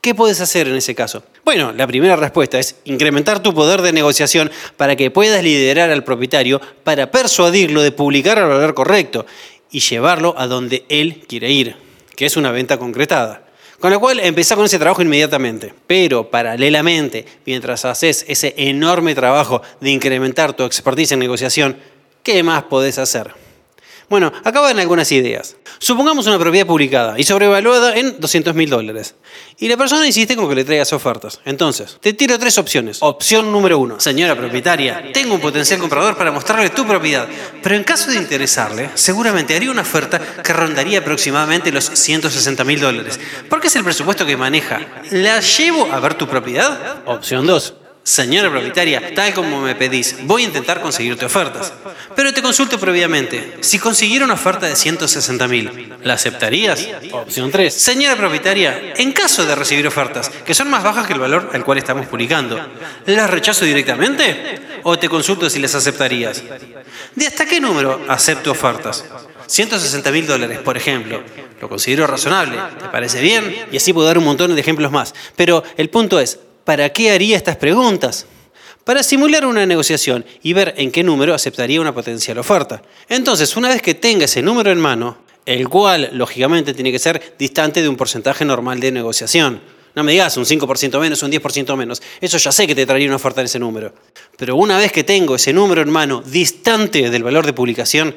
¿Qué 0.00 0.14
puedes 0.14 0.40
hacer 0.40 0.68
en 0.68 0.76
ese 0.76 0.94
caso? 0.94 1.24
Bueno, 1.44 1.72
la 1.72 1.86
primera 1.86 2.14
respuesta 2.14 2.58
es 2.58 2.76
incrementar 2.84 3.42
tu 3.42 3.52
poder 3.52 3.82
de 3.82 3.92
negociación 3.92 4.50
para 4.76 4.94
que 4.94 5.10
puedas 5.10 5.42
liderar 5.42 5.90
al 5.90 6.04
propietario 6.04 6.60
para 6.84 7.10
persuadirlo 7.10 7.82
de 7.82 7.90
publicar 7.90 8.38
al 8.38 8.48
valor 8.48 8.74
correcto 8.74 9.26
y 9.72 9.80
llevarlo 9.80 10.34
a 10.38 10.46
donde 10.46 10.84
él 10.88 11.24
quiere 11.28 11.50
ir, 11.50 11.76
que 12.14 12.26
es 12.26 12.36
una 12.36 12.52
venta 12.52 12.78
concretada. 12.78 13.44
Con 13.80 13.92
lo 13.92 14.00
cual, 14.00 14.20
empezá 14.20 14.56
con 14.56 14.64
ese 14.64 14.78
trabajo 14.78 15.02
inmediatamente. 15.02 15.72
Pero 15.86 16.30
paralelamente, 16.30 17.24
mientras 17.44 17.84
haces 17.84 18.24
ese 18.28 18.54
enorme 18.56 19.14
trabajo 19.14 19.62
de 19.80 19.90
incrementar 19.90 20.52
tu 20.52 20.64
expertise 20.64 21.12
en 21.12 21.20
negociación, 21.20 21.76
¿qué 22.22 22.42
más 22.42 22.64
podés 22.64 22.98
hacer? 22.98 23.47
Bueno, 24.08 24.32
acá 24.42 24.60
van 24.60 24.78
algunas 24.78 25.12
ideas. 25.12 25.56
Supongamos 25.78 26.26
una 26.26 26.38
propiedad 26.38 26.66
publicada 26.66 27.18
y 27.18 27.24
sobrevaluada 27.24 27.94
en 27.94 28.18
200 28.18 28.54
mil 28.54 28.70
dólares. 28.70 29.14
Y 29.58 29.68
la 29.68 29.76
persona 29.76 30.06
insiste 30.06 30.34
con 30.34 30.48
que 30.48 30.54
le 30.54 30.64
traigas 30.64 30.92
ofertas. 30.94 31.40
Entonces, 31.44 31.98
te 32.00 32.14
tiro 32.14 32.38
tres 32.38 32.56
opciones. 32.56 32.98
Opción 33.00 33.52
número 33.52 33.78
uno. 33.78 34.00
Señora 34.00 34.34
propietaria, 34.34 35.12
tengo 35.12 35.34
un 35.34 35.40
potencial 35.40 35.78
comprador 35.78 36.16
para 36.16 36.32
mostrarle 36.32 36.70
tu 36.70 36.86
propiedad. 36.86 37.28
Pero 37.62 37.74
en 37.74 37.84
caso 37.84 38.10
de 38.10 38.16
interesarle, 38.16 38.90
seguramente 38.94 39.54
haría 39.54 39.70
una 39.70 39.82
oferta 39.82 40.18
que 40.42 40.52
rondaría 40.54 41.00
aproximadamente 41.00 41.70
los 41.70 41.84
160 41.84 42.64
mil 42.64 42.80
dólares. 42.80 43.20
Porque 43.50 43.66
es 43.66 43.76
el 43.76 43.84
presupuesto 43.84 44.24
que 44.24 44.38
maneja. 44.38 44.80
¿La 45.10 45.40
llevo 45.40 45.92
a 45.92 46.00
ver 46.00 46.14
tu 46.14 46.26
propiedad? 46.26 47.02
Opción 47.04 47.46
2. 47.46 47.74
Señora 48.08 48.48
propietaria, 48.50 49.12
tal 49.14 49.34
como 49.34 49.60
me 49.60 49.74
pedís, 49.74 50.16
voy 50.22 50.40
a 50.40 50.46
intentar 50.46 50.80
conseguirte 50.80 51.26
ofertas. 51.26 51.74
Pero 52.16 52.32
te 52.32 52.40
consulto 52.40 52.80
previamente. 52.80 53.58
Si 53.60 53.78
consiguiera 53.78 54.24
una 54.24 54.32
oferta 54.32 54.64
de 54.64 54.74
160 54.74 55.46
mil, 55.46 55.92
¿la 56.02 56.14
aceptarías? 56.14 56.88
Opción 57.12 57.50
3. 57.50 57.74
Señora 57.74 58.16
propietaria, 58.16 58.94
en 58.96 59.12
caso 59.12 59.44
de 59.44 59.54
recibir 59.54 59.86
ofertas 59.86 60.30
que 60.30 60.54
son 60.54 60.70
más 60.70 60.82
bajas 60.82 61.06
que 61.06 61.12
el 61.12 61.18
valor 61.18 61.50
al 61.52 61.62
cual 61.64 61.76
estamos 61.76 62.06
publicando, 62.06 62.58
¿las 63.04 63.28
rechazo 63.28 63.66
directamente? 63.66 64.58
¿O 64.84 64.98
te 64.98 65.10
consulto 65.10 65.50
si 65.50 65.58
las 65.58 65.74
aceptarías? 65.74 66.42
¿De 67.14 67.26
hasta 67.26 67.44
qué 67.44 67.60
número 67.60 68.06
acepto 68.08 68.52
ofertas? 68.52 69.04
160 69.48 70.10
mil 70.12 70.26
dólares, 70.26 70.60
por 70.60 70.78
ejemplo. 70.78 71.22
Lo 71.60 71.68
considero 71.68 72.06
razonable. 72.06 72.56
¿Te 72.78 72.88
parece 72.88 73.20
bien? 73.20 73.66
Y 73.70 73.76
así 73.76 73.92
puedo 73.92 74.06
dar 74.06 74.16
un 74.16 74.24
montón 74.24 74.54
de 74.54 74.60
ejemplos 74.60 74.90
más. 74.90 75.14
Pero 75.36 75.62
el 75.76 75.90
punto 75.90 76.18
es, 76.20 76.38
¿para 76.68 76.92
qué 76.92 77.10
haría 77.10 77.34
estas 77.34 77.56
preguntas? 77.56 78.26
Para 78.84 79.02
simular 79.02 79.46
una 79.46 79.64
negociación 79.64 80.26
y 80.42 80.52
ver 80.52 80.74
en 80.76 80.92
qué 80.92 81.02
número 81.02 81.32
aceptaría 81.32 81.80
una 81.80 81.94
potencial 81.94 82.36
oferta. 82.36 82.82
Entonces, 83.08 83.56
una 83.56 83.70
vez 83.70 83.80
que 83.80 83.94
tenga 83.94 84.26
ese 84.26 84.42
número 84.42 84.70
en 84.70 84.78
mano, 84.78 85.16
el 85.46 85.66
cual 85.70 86.10
lógicamente 86.12 86.74
tiene 86.74 86.92
que 86.92 86.98
ser 86.98 87.36
distante 87.38 87.80
de 87.80 87.88
un 87.88 87.96
porcentaje 87.96 88.44
normal 88.44 88.80
de 88.80 88.92
negociación. 88.92 89.62
No 89.94 90.04
me 90.04 90.12
digas 90.12 90.36
un 90.36 90.44
5% 90.44 91.00
menos, 91.00 91.22
un 91.22 91.32
10% 91.32 91.74
menos. 91.74 92.02
Eso 92.20 92.36
ya 92.36 92.52
sé 92.52 92.66
que 92.66 92.74
te 92.74 92.84
traería 92.84 93.08
una 93.08 93.16
oferta 93.16 93.40
en 93.40 93.46
ese 93.46 93.58
número. 93.58 93.94
Pero 94.36 94.54
una 94.56 94.76
vez 94.76 94.92
que 94.92 95.04
tengo 95.04 95.36
ese 95.36 95.54
número 95.54 95.80
en 95.80 95.88
mano 95.88 96.20
distante 96.20 97.08
del 97.08 97.22
valor 97.22 97.46
de 97.46 97.54
publicación, 97.54 98.14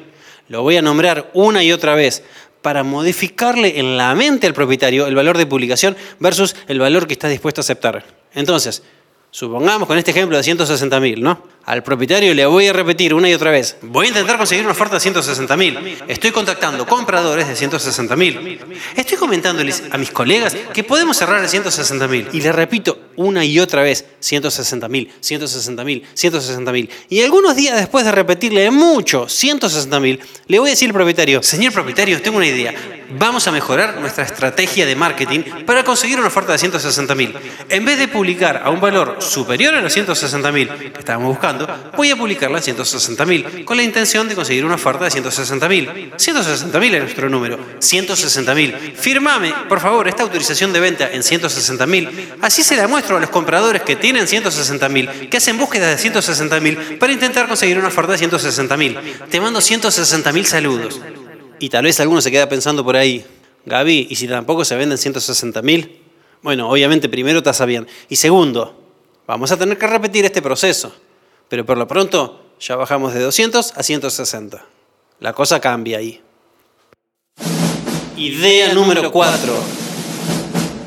lo 0.48 0.60
voy 0.60 0.76
a 0.76 0.82
nombrar 0.82 1.30
una 1.32 1.64
y 1.64 1.72
otra 1.72 1.94
vez 1.94 2.22
para 2.62 2.82
modificarle 2.84 3.78
en 3.78 3.96
la 3.96 4.14
mente 4.14 4.46
al 4.46 4.54
propietario 4.54 5.06
el 5.06 5.14
valor 5.14 5.36
de 5.36 5.46
publicación 5.46 5.96
versus 6.20 6.56
el 6.68 6.78
valor 6.78 7.06
que 7.06 7.12
está 7.12 7.28
dispuesto 7.28 7.60
a 7.60 7.62
aceptar. 7.62 8.04
Entonces, 8.32 8.82
supongamos 9.30 9.88
con 9.88 9.98
este 9.98 10.12
ejemplo 10.12 10.36
de 10.36 10.42
160 10.42 11.00
mil, 11.00 11.22
¿no? 11.22 11.42
Al 11.64 11.84
propietario 11.84 12.34
le 12.34 12.44
voy 12.44 12.66
a 12.66 12.72
repetir 12.72 13.14
una 13.14 13.28
y 13.28 13.34
otra 13.34 13.52
vez, 13.52 13.76
voy 13.82 14.06
a 14.06 14.08
intentar 14.08 14.36
conseguir 14.36 14.64
una 14.64 14.72
oferta 14.72 14.96
de 14.96 15.00
160 15.00 15.56
mil. 15.56 15.96
Estoy 16.08 16.32
contactando 16.32 16.84
compradores 16.86 17.46
de 17.46 17.54
160 17.54 18.16
mil. 18.16 18.58
Estoy 18.96 19.16
comentándoles 19.16 19.84
a 19.90 19.96
mis 19.96 20.10
colegas 20.10 20.56
que 20.74 20.82
podemos 20.82 21.16
cerrar 21.16 21.40
en 21.40 21.48
160 21.48 22.08
mil. 22.08 22.28
Y 22.32 22.40
le 22.40 22.50
repito 22.50 22.98
una 23.16 23.44
y 23.44 23.60
otra 23.60 23.82
vez, 23.82 24.06
160 24.18 24.88
mil, 24.88 25.12
160 25.20 25.84
mil, 25.84 26.04
160 26.14 26.72
mil. 26.72 26.90
Y 27.08 27.22
algunos 27.22 27.54
días 27.54 27.76
después 27.76 28.04
de 28.04 28.12
repetirle 28.12 28.70
mucho, 28.70 29.28
160 29.28 30.00
mil, 30.00 30.20
le 30.48 30.58
voy 30.58 30.70
a 30.70 30.72
decir 30.72 30.88
al 30.88 30.94
propietario, 30.94 31.42
señor 31.42 31.72
propietario, 31.72 32.20
tengo 32.20 32.38
una 32.38 32.46
idea. 32.46 32.74
Vamos 33.18 33.46
a 33.46 33.52
mejorar 33.52 34.00
nuestra 34.00 34.24
estrategia 34.24 34.86
de 34.86 34.96
marketing 34.96 35.40
para 35.66 35.84
conseguir 35.84 36.18
una 36.18 36.28
oferta 36.28 36.52
de 36.52 36.58
160 36.58 37.14
mil. 37.14 37.34
En 37.68 37.84
vez 37.84 37.98
de 37.98 38.08
publicar 38.08 38.62
a 38.64 38.70
un 38.70 38.80
valor 38.80 39.18
superior 39.20 39.74
a 39.74 39.82
los 39.82 39.92
160 39.92 40.50
mil 40.50 40.68
que 40.68 40.98
estábamos 40.98 41.28
buscando, 41.28 41.51
voy 41.96 42.10
a 42.10 42.16
publicarla 42.16 42.58
en 42.58 42.76
160.000 42.76 43.64
con 43.64 43.76
la 43.76 43.82
intención 43.82 44.28
de 44.28 44.34
conseguir 44.34 44.64
una 44.64 44.74
oferta 44.76 45.04
de 45.04 45.10
160.000. 45.10 46.12
160.000 46.16 46.94
es 46.94 47.02
nuestro 47.02 47.28
número. 47.28 47.58
160.000. 47.78 48.94
Firmame, 48.94 49.54
por 49.68 49.80
favor, 49.80 50.08
esta 50.08 50.22
autorización 50.22 50.72
de 50.72 50.80
venta 50.80 51.10
en 51.10 51.22
160.000. 51.22 52.36
Así 52.40 52.62
se 52.62 52.76
la 52.76 52.88
muestro 52.88 53.16
a 53.16 53.20
los 53.20 53.30
compradores 53.30 53.82
que 53.82 53.96
tienen 53.96 54.26
160.000, 54.26 55.28
que 55.28 55.36
hacen 55.36 55.58
búsquedas 55.58 56.02
de 56.02 56.10
160.000 56.10 56.98
para 56.98 57.12
intentar 57.12 57.48
conseguir 57.48 57.78
una 57.78 57.88
oferta 57.88 58.12
de 58.12 58.18
160.000. 58.18 59.28
Te 59.28 59.40
mando 59.40 59.60
160.000 59.60 60.44
saludos. 60.44 61.00
Y 61.58 61.68
tal 61.68 61.84
vez 61.84 62.00
alguno 62.00 62.20
se 62.20 62.30
queda 62.30 62.48
pensando 62.48 62.84
por 62.84 62.96
ahí, 62.96 63.24
Gaby, 63.66 64.08
¿y 64.10 64.16
si 64.16 64.26
tampoco 64.26 64.64
se 64.64 64.74
venden 64.76 64.98
160.000? 64.98 65.90
Bueno, 66.42 66.68
obviamente 66.68 67.08
primero 67.08 67.38
está 67.38 67.64
bien. 67.64 67.86
Y 68.08 68.16
segundo, 68.16 68.76
vamos 69.26 69.52
a 69.52 69.56
tener 69.56 69.78
que 69.78 69.86
repetir 69.86 70.24
este 70.24 70.42
proceso. 70.42 70.92
Pero 71.52 71.66
por 71.66 71.76
lo 71.76 71.86
pronto 71.86 72.40
ya 72.58 72.76
bajamos 72.76 73.12
de 73.12 73.20
200 73.20 73.74
a 73.76 73.82
160. 73.82 74.64
La 75.20 75.34
cosa 75.34 75.60
cambia 75.60 75.98
ahí. 75.98 76.18
Idea 78.16 78.72
número 78.72 79.12
4. 79.12 79.52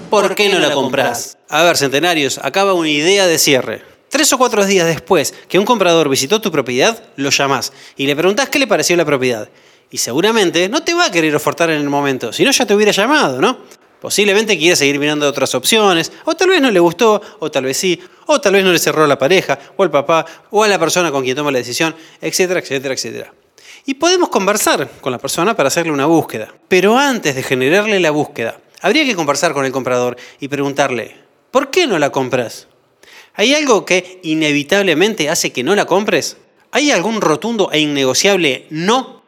¿Por 0.09 0.33
qué 0.33 0.49
no 0.49 0.57
la 0.57 0.71
compras? 0.71 1.37
A 1.49 1.61
ver, 1.61 1.77
centenarios, 1.77 2.39
acaba 2.41 2.73
una 2.73 2.89
idea 2.89 3.27
de 3.27 3.37
cierre. 3.37 3.83
Tres 4.09 4.33
o 4.33 4.39
cuatro 4.39 4.65
días 4.65 4.87
después 4.87 5.35
que 5.47 5.59
un 5.59 5.65
comprador 5.65 6.09
visitó 6.09 6.41
tu 6.41 6.51
propiedad, 6.51 6.99
lo 7.15 7.29
llamás 7.29 7.71
y 7.95 8.07
le 8.07 8.15
preguntás 8.15 8.49
qué 8.49 8.57
le 8.57 8.65
pareció 8.65 8.97
la 8.97 9.05
propiedad. 9.05 9.47
Y 9.91 9.99
seguramente 9.99 10.67
no 10.67 10.81
te 10.81 10.95
va 10.95 11.05
a 11.05 11.11
querer 11.11 11.35
ofertar 11.35 11.69
en 11.69 11.79
el 11.79 11.91
momento, 11.91 12.33
si 12.33 12.43
no 12.43 12.49
ya 12.49 12.65
te 12.65 12.73
hubiera 12.73 12.91
llamado, 12.91 13.39
¿no? 13.39 13.59
Posiblemente 14.05 14.55
quiera 14.55 14.75
seguir 14.75 14.99
mirando 14.99 15.27
otras 15.27 15.55
opciones, 15.55 16.11
o 16.25 16.35
tal 16.35 16.49
vez 16.49 16.61
no 16.61 16.69
le 16.69 16.79
gustó, 16.79 17.19
o 17.39 17.49
tal 17.49 17.63
vez 17.63 17.75
sí, 17.75 17.99
o 18.27 18.39
tal 18.39 18.53
vez 18.53 18.63
no 18.63 18.71
le 18.71 18.77
cerró 18.77 19.03
a 19.03 19.07
la 19.07 19.17
pareja, 19.17 19.57
o 19.75 19.81
al 19.81 19.89
papá, 19.89 20.23
o 20.51 20.63
a 20.63 20.67
la 20.67 20.77
persona 20.77 21.11
con 21.11 21.23
quien 21.23 21.35
toma 21.35 21.51
la 21.51 21.57
decisión, 21.57 21.95
etcétera, 22.21 22.59
etcétera, 22.59 22.93
etcétera. 22.93 23.33
Y 23.83 23.95
podemos 23.95 24.29
conversar 24.29 24.87
con 25.01 25.11
la 25.11 25.17
persona 25.17 25.55
para 25.55 25.69
hacerle 25.69 25.91
una 25.91 26.05
búsqueda. 26.05 26.53
Pero 26.67 26.95
antes 26.95 27.33
de 27.33 27.41
generarle 27.41 27.99
la 27.99 28.11
búsqueda, 28.11 28.59
habría 28.79 29.05
que 29.05 29.15
conversar 29.15 29.53
con 29.53 29.65
el 29.65 29.71
comprador 29.71 30.17
y 30.39 30.49
preguntarle, 30.49 31.15
¿por 31.49 31.71
qué 31.71 31.87
no 31.87 31.97
la 31.97 32.11
compras? 32.11 32.67
¿Hay 33.33 33.55
algo 33.55 33.87
que 33.87 34.19
inevitablemente 34.21 35.31
hace 35.31 35.51
que 35.51 35.63
no 35.63 35.73
la 35.73 35.85
compres? 35.85 36.37
¿Hay 36.69 36.91
algún 36.91 37.21
rotundo 37.21 37.71
e 37.71 37.79
innegociable 37.79 38.67
no? 38.69 39.23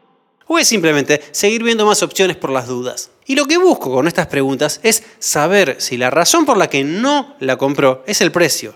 ¿O 0.46 0.60
es 0.60 0.68
simplemente 0.68 1.24
seguir 1.32 1.64
viendo 1.64 1.84
más 1.88 2.04
opciones 2.04 2.38
por 2.38 2.52
las 2.52 2.68
dudas? 2.68 3.10
Y 3.28 3.36
lo 3.36 3.46
que 3.46 3.58
busco 3.58 3.92
con 3.92 4.08
estas 4.08 4.28
preguntas 4.28 4.80
es 4.84 5.04
saber 5.20 5.76
si 5.80 5.98
la 5.98 6.10
razón 6.10 6.46
por 6.46 6.58
la 6.58 6.70
que 6.70 6.84
no 6.84 7.36
la 7.40 7.58
compró 7.58 8.04
es 8.08 8.22
el 8.22 8.32
precio. 8.32 8.76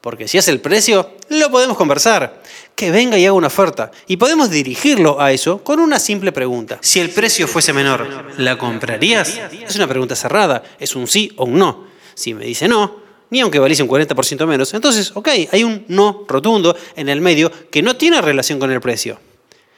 Porque 0.00 0.28
si 0.28 0.38
es 0.38 0.46
el 0.46 0.60
precio, 0.60 1.10
lo 1.28 1.50
podemos 1.50 1.76
conversar. 1.76 2.40
Que 2.76 2.92
venga 2.92 3.18
y 3.18 3.26
haga 3.26 3.32
una 3.32 3.48
oferta. 3.48 3.90
Y 4.06 4.16
podemos 4.16 4.50
dirigirlo 4.50 5.20
a 5.20 5.32
eso 5.32 5.64
con 5.64 5.80
una 5.80 5.98
simple 5.98 6.30
pregunta. 6.30 6.78
Si 6.80 7.00
el 7.00 7.10
precio 7.10 7.48
fuese 7.48 7.72
menor, 7.72 8.32
¿la 8.38 8.56
comprarías? 8.56 9.36
Es 9.66 9.74
una 9.74 9.88
pregunta 9.88 10.14
cerrada. 10.14 10.62
Es 10.78 10.94
un 10.94 11.08
sí 11.08 11.32
o 11.36 11.44
un 11.46 11.58
no. 11.58 11.88
Si 12.14 12.34
me 12.34 12.44
dice 12.44 12.68
no, 12.68 13.02
ni 13.30 13.40
aunque 13.40 13.58
valiese 13.58 13.82
un 13.82 13.88
40% 13.88 14.46
menos, 14.46 14.72
entonces, 14.74 15.10
ok, 15.14 15.28
hay 15.50 15.64
un 15.64 15.84
no 15.88 16.24
rotundo 16.28 16.76
en 16.94 17.08
el 17.08 17.20
medio 17.20 17.50
que 17.70 17.82
no 17.82 17.96
tiene 17.96 18.22
relación 18.22 18.60
con 18.60 18.70
el 18.70 18.80
precio. 18.80 19.18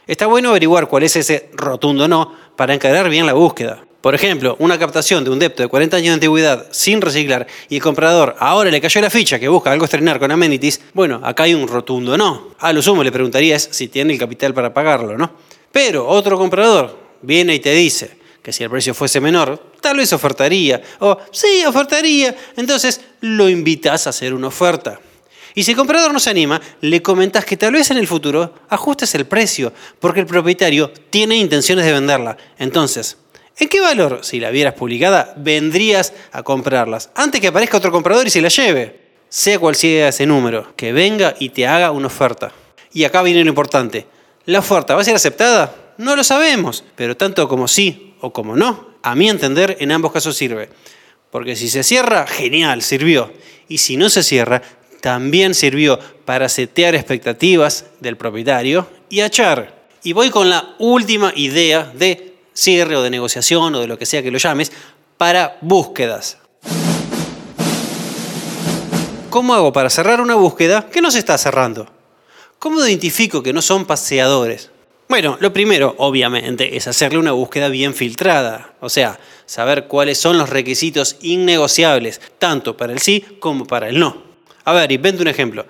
Está 0.07 0.27
bueno 0.27 0.51
averiguar 0.51 0.89
cuál 0.89 1.05
es 1.05 1.17
ese 1.17 1.49
rotundo 1.55 2.07
no 2.07 2.35
para 2.57 2.75
encarar 2.75 3.09
bien 3.09 3.25
la 3.25 3.33
búsqueda. 3.33 3.85
Por 4.01 4.15
ejemplo, 4.15 4.57
una 4.61 4.79
captación 4.79 5.25
de 5.25 5.31
un 5.31 5.39
depto 5.39 5.63
de 5.63 5.69
40 5.69 5.99
años 5.99 6.07
de 6.07 6.15
antigüedad 6.15 6.67
sin 6.71 7.03
reciclar 7.03 7.47
y 7.69 7.77
el 7.77 7.83
comprador 7.83 8.35
ahora 8.39 8.71
le 8.71 8.81
cayó 8.81 9.01
la 9.03 9.11
ficha 9.11 9.39
que 9.39 9.49
busca 9.49 9.71
algo 9.71 9.85
estrenar 9.85 10.19
con 10.19 10.31
amenities, 10.31 10.81
bueno, 10.95 11.21
acá 11.23 11.43
hay 11.43 11.53
un 11.53 11.69
rotundo 11.69 12.17
no. 12.17 12.55
A 12.59 12.73
lo 12.73 12.81
sumo 12.81 13.05
le 13.05 13.13
preguntarías 13.13 13.69
si 13.71 13.89
tiene 13.89 14.15
el 14.15 14.19
capital 14.19 14.55
para 14.55 14.73
pagarlo, 14.73 15.19
¿no? 15.19 15.31
Pero 15.71 16.09
otro 16.09 16.39
comprador 16.39 16.99
viene 17.21 17.55
y 17.55 17.61
te 17.61 17.73
dice 17.73 18.19
que 18.43 18.53
si 18.53 18.65
el 18.65 18.71
precio 18.71 18.95
fuese 18.95 19.21
menor, 19.21 19.63
tal 19.83 19.99
vez 19.99 20.13
ofertaría. 20.15 20.81
O 21.01 21.19
sí, 21.31 21.63
ofertaría. 21.67 22.35
Entonces 22.57 23.03
lo 23.21 23.51
invitas 23.51 24.07
a 24.07 24.11
hacer 24.11 24.33
una 24.33 24.47
oferta. 24.47 24.99
Y 25.55 25.65
si 25.65 25.73
el 25.73 25.77
comprador 25.77 26.13
no 26.13 26.21
se 26.21 26.31
anima, 26.31 26.61
le 26.81 27.03
comentas 27.03 27.45
que 27.45 27.57
tal 27.57 27.73
vez 27.73 27.91
en 27.91 27.99
el 27.99 28.07
futuro 28.07 28.55
ajustes 28.69 29.15
el 29.15 29.27
precio, 29.27 29.73
porque 29.99 30.21
el 30.21 30.27
propietario 30.27 30.91
tiene 31.11 31.37
intenciones 31.37 31.85
de 31.85 31.93
venderla. 31.93 32.37
Entonces, 32.59 33.17
¿En 33.61 33.69
qué 33.69 33.83
valor, 33.83 34.21
si 34.23 34.41
la 34.41 34.49
vieras 34.51 34.73
publicada, 34.73 35.35
vendrías 35.37 36.15
a 36.33 36.43
comprarlas? 36.43 37.11
Antes 37.15 37.43
que 37.43 37.49
aparezca 37.49 37.77
otro 37.77 37.93
comprador 37.93 38.27
y 38.27 38.31
se 38.31 38.41
la 38.41 38.49
lleve. 38.49 38.99
sea 39.29 39.59
cual 39.59 39.77
sea 39.77 40.09
ese 40.09 40.25
número, 40.25 40.75
que 40.77 40.93
venga 40.93 41.35
y 41.39 41.51
te 41.51 41.67
haga 41.67 41.91
una 41.91 42.07
oferta. 42.07 42.53
Y 42.91 43.05
acá 43.05 43.23
viene 43.23 43.45
lo 43.45 43.51
importante. 43.51 44.07
¿La 44.47 44.61
oferta 44.61 44.95
va 44.95 45.03
a 45.03 45.05
ser 45.05 45.15
aceptada? 45.15 45.93
No 45.99 46.17
lo 46.17 46.25
sabemos, 46.25 46.85
pero 46.97 47.19
tanto 47.19 47.47
como 47.49 47.69
sí 47.69 48.15
o 48.23 48.33
como 48.33 48.57
no, 48.57 48.95
a 49.03 49.15
mi 49.15 49.29
entender, 49.29 49.77
en 49.79 49.93
ambos 49.93 50.11
casos 50.11 50.39
sirve. 50.39 50.71
Porque 51.31 51.55
si 51.55 51.69
se 51.69 51.85
cierra, 51.85 52.27
genial, 52.27 52.81
sirvió. 52.81 53.31
Y 53.69 53.77
si 53.77 53.99
no 53.99 54.09
se 54.09 54.23
cierra, 54.23 54.63
también 55.03 55.55
sirvió 55.55 55.99
para 56.25 56.49
setear 56.49 56.95
expectativas 56.95 57.85
del 58.01 58.17
propietario 58.17 58.89
y 59.11 59.21
achar. 59.21 59.85
Y 60.03 60.15
voy 60.15 60.31
con 60.31 60.49
la 60.49 60.77
última 60.79 61.35
idea 61.37 61.93
de 61.95 62.30
cierre 62.61 62.97
o 62.97 63.03
de 63.03 63.11
negociación 63.11 63.75
o 63.75 63.81
de 63.81 63.87
lo 63.87 63.99
que 63.99 64.05
sea 64.05 64.23
que 64.23 64.31
lo 64.31 64.39
llames 64.39 64.71
para 65.17 65.57
búsquedas. 65.63 66.37
¿Cómo 69.31 69.55
hago 69.55 69.73
para 69.73 69.89
cerrar 69.89 70.21
una 70.21 70.35
búsqueda 70.35 70.89
que 70.91 71.01
no 71.01 71.11
se 71.11 71.21
está 71.21 71.39
cerrando? 71.39 71.89
¿Cómo 72.59 72.85
identifico 72.85 73.43
que 73.43 73.53
no 73.53 73.63
son 73.63 73.87
paseadores? 73.87 74.71
Bueno, 75.09 75.39
lo 75.41 75.53
primero, 75.53 75.95
obviamente, 75.99 76.77
es 76.77 76.87
hacerle 76.87 77.19
una 77.19 77.33
búsqueda 77.33 77.69
bien 77.69 77.95
filtrada, 77.95 78.75
o 78.81 78.89
sea, 78.89 79.19
saber 79.47 79.87
cuáles 79.87 80.19
son 80.19 80.37
los 80.37 80.51
requisitos 80.51 81.17
innegociables, 81.23 82.21
tanto 82.39 82.77
para 82.77 82.93
el 82.93 83.01
sí 83.01 83.25
como 83.41 83.67
para 83.67 83.89
el 83.89 83.99
no. 83.99 84.23
A 84.65 84.73
ver, 84.73 84.93
invento 84.93 85.23
un 85.23 85.29
ejemplo. 85.29 85.65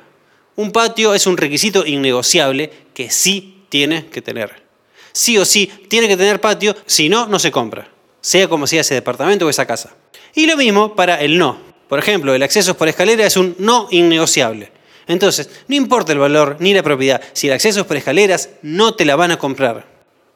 Un 0.57 0.73
patio 0.73 1.15
es 1.15 1.27
un 1.27 1.37
requisito 1.37 1.87
innegociable 1.87 2.71
que 2.93 3.11
sí 3.11 3.65
tiene 3.69 4.07
que 4.07 4.21
tener. 4.21 4.70
Sí 5.13 5.39
o 5.39 5.45
sí 5.45 5.71
tiene 5.89 6.09
que 6.09 6.17
tener 6.17 6.41
patio, 6.41 6.77
si 6.87 7.09
no, 7.09 7.27
no 7.27 7.39
se 7.39 7.51
compra, 7.51 7.89
sea 8.21 8.49
como 8.49 8.67
sea 8.67 8.83
ese 8.83 8.95
departamento 8.95 9.47
o 9.47 9.51
esa 9.51 9.67
casa. 9.67 9.95
Y 10.35 10.47
lo 10.47 10.57
mismo 10.57 10.95
para 10.95 11.21
el 11.21 11.39
no. 11.39 11.59
Por 11.89 11.99
ejemplo, 11.99 12.35
el 12.35 12.43
acceso 12.43 12.77
por 12.77 12.89
escalera 12.89 13.27
es 13.27 13.37
un 13.37 13.57
no 13.59 13.89
innegociable. 13.91 14.71
Entonces, 15.09 15.51
no 15.67 15.75
importa 15.75 16.13
el 16.13 16.19
valor 16.19 16.57
ni 16.61 16.73
la 16.73 16.85
propiedad, 16.85 17.21
si 17.33 17.49
el 17.49 17.55
acceso 17.55 17.81
es 17.81 17.87
por 17.87 17.97
escaleras, 17.97 18.51
no 18.63 18.95
te 18.95 19.05
la 19.05 19.17
van 19.17 19.33
a 19.33 19.39
comprar. 19.39 19.85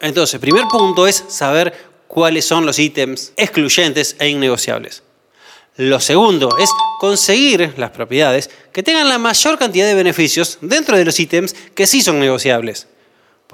Entonces, 0.00 0.40
primer 0.40 0.64
punto 0.64 1.07
es 1.07 1.25
saber 1.28 1.73
cuáles 2.09 2.45
son 2.45 2.66
los 2.66 2.78
ítems 2.78 3.33
excluyentes 3.37 4.16
e 4.19 4.28
innegociables. 4.28 5.04
Lo 5.76 6.00
segundo 6.00 6.57
es 6.59 6.71
conseguir 7.00 7.75
las 7.76 7.90
propiedades 7.90 8.49
que 8.73 8.83
tengan 8.83 9.09
la 9.09 9.19
mayor 9.19 9.59
cantidad 9.59 9.87
de 9.87 9.95
beneficios 9.95 10.59
dentro 10.61 10.97
de 10.97 11.04
los 11.04 11.19
ítems 11.19 11.54
que 11.75 11.87
sí 11.87 12.00
son 12.00 12.21
negociables. 12.21 12.87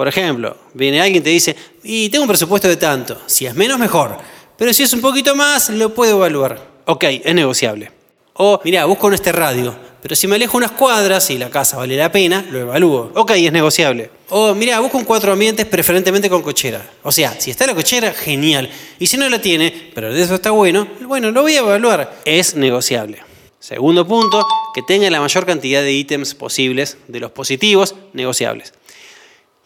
Por 0.01 0.09
ejemplo, 0.09 0.57
viene 0.73 0.99
alguien 0.99 1.21
y 1.21 1.25
te 1.25 1.29
dice, 1.29 1.55
y 1.83 2.09
tengo 2.09 2.23
un 2.23 2.29
presupuesto 2.29 2.67
de 2.67 2.79
tanto, 2.79 3.21
si 3.27 3.45
es 3.45 3.55
menos 3.55 3.79
mejor, 3.79 4.17
pero 4.57 4.73
si 4.73 4.83
es 4.83 4.95
un 4.95 5.03
poquito 5.03 5.35
más, 5.35 5.69
lo 5.69 5.93
puedo 5.93 6.17
evaluar. 6.17 6.59
Ok, 6.87 7.05
es 7.23 7.35
negociable. 7.35 7.93
O, 8.33 8.63
mira, 8.65 8.87
busco 8.87 9.09
en 9.09 9.13
este 9.13 9.31
radio, 9.31 9.77
pero 10.01 10.17
si 10.17 10.27
me 10.27 10.37
alejo 10.37 10.57
unas 10.57 10.71
cuadras 10.71 11.29
y 11.29 11.37
la 11.37 11.51
casa 11.51 11.77
vale 11.77 11.99
la 11.99 12.11
pena, 12.11 12.43
lo 12.51 12.61
evalúo. 12.61 13.13
Ok, 13.15 13.33
es 13.33 13.53
negociable. 13.53 14.11
O, 14.31 14.55
mira, 14.55 14.81
busco 14.81 14.97
un 14.97 15.05
cuatro 15.05 15.35
ambientes 15.35 15.67
preferentemente 15.67 16.31
con 16.31 16.41
cochera. 16.41 16.83
O 17.03 17.13
sea, 17.13 17.39
si 17.39 17.51
está 17.51 17.67
la 17.67 17.75
cochera, 17.75 18.15
genial. 18.15 18.71
Y 18.99 19.07
si 19.07 19.19
no 19.19 19.29
la 19.29 19.43
tiene, 19.43 19.91
pero 19.95 20.15
de 20.15 20.23
eso 20.23 20.37
está 20.37 20.51
bueno, 20.51 20.89
bueno, 21.03 21.31
lo 21.31 21.43
voy 21.43 21.57
a 21.57 21.59
evaluar. 21.59 22.23
Es 22.25 22.55
negociable. 22.55 23.19
Segundo 23.59 24.09
punto, 24.09 24.47
que 24.73 24.81
tenga 24.81 25.11
la 25.11 25.21
mayor 25.21 25.45
cantidad 25.45 25.83
de 25.83 25.93
ítems 25.93 26.35
posibles 26.35 26.97
de 27.07 27.21
los 27.21 27.33
positivos 27.33 27.95
negociables. 28.15 28.73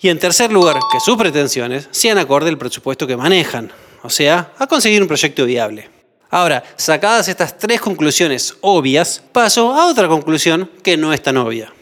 Y 0.04 0.10
en 0.10 0.18
tercer 0.18 0.52
lugar, 0.52 0.78
que 0.92 1.00
sus 1.00 1.16
pretensiones 1.16 1.88
sean 1.90 2.18
acorde 2.18 2.50
al 2.50 2.58
presupuesto 2.58 3.06
que 3.06 3.16
manejan, 3.16 3.72
o 4.02 4.10
sea, 4.10 4.52
a 4.58 4.66
conseguir 4.66 5.00
un 5.00 5.08
proyecto 5.08 5.46
viable. 5.46 5.88
Ahora, 6.28 6.62
sacadas 6.76 7.28
estas 7.28 7.56
tres 7.56 7.80
conclusiones 7.80 8.54
obvias, 8.60 9.22
paso 9.32 9.72
a 9.72 9.86
otra 9.86 10.06
conclusión 10.06 10.70
que 10.82 10.98
no 10.98 11.14
es 11.14 11.22
tan 11.22 11.38
obvia. 11.38 11.72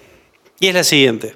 Y 0.60 0.68
es 0.68 0.74
la 0.74 0.84
siguiente. 0.84 1.34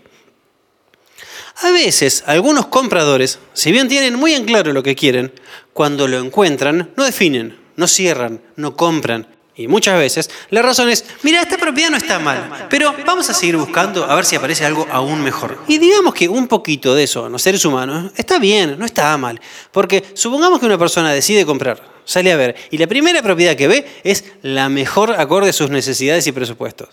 A 1.65 1.73
veces 1.73 2.23
algunos 2.25 2.67
compradores, 2.67 3.41
si 3.53 3.73
bien 3.73 3.89
tienen 3.89 4.15
muy 4.15 4.35
en 4.35 4.45
claro 4.45 4.73
lo 4.73 4.85
que 4.85 4.95
quieren, 4.95 5.33
cuando 5.73 6.07
lo 6.07 6.21
encuentran 6.21 6.93
no 6.97 7.03
definen, 7.03 7.59
no 7.75 7.89
cierran, 7.89 8.41
no 8.55 8.77
compran. 8.77 9.27
Y 9.59 9.69
muchas 9.69 9.99
veces 9.99 10.31
la 10.51 10.61
razón 10.61 10.91
es, 10.91 11.03
mira, 11.23 11.41
esta 11.41 11.57
propiedad 11.57 11.89
no 11.89 11.97
está 11.97 12.19
mal, 12.19 12.67
pero 12.69 12.95
vamos 13.07 13.31
a 13.31 13.35
seguir 13.35 13.57
buscando 13.57 14.05
a 14.05 14.15
ver 14.15 14.27
si 14.27 14.37
aparece 14.37 14.67
algo 14.67 14.87
aún 14.93 15.23
mejor. 15.23 15.59
Y 15.67 15.79
digamos 15.79 16.13
que 16.13 16.29
un 16.29 16.47
poquito 16.47 16.95
de 16.95 17.05
eso, 17.05 17.27
los 17.31 17.41
seres 17.41 17.65
humanos, 17.65 18.13
está 18.17 18.39
bien, 18.39 18.79
no 18.79 18.85
está 18.85 19.17
mal. 19.17 19.41
Porque 19.73 20.05
supongamos 20.13 20.61
que 20.61 20.67
una 20.67 20.77
persona 20.77 21.11
decide 21.11 21.47
comprar, 21.47 21.83
sale 22.05 22.33
a 22.33 22.37
ver. 22.37 22.55
Y 22.71 22.77
la 22.77 22.87
primera 22.87 23.23
propiedad 23.23 23.57
que 23.57 23.67
ve 23.67 23.87
es 24.05 24.25
la 24.43 24.69
mejor 24.69 25.13
acorde 25.13 25.49
a 25.49 25.55
sus 25.55 25.71
necesidades 25.71 26.27
y 26.27 26.33
presupuestos. 26.33 26.91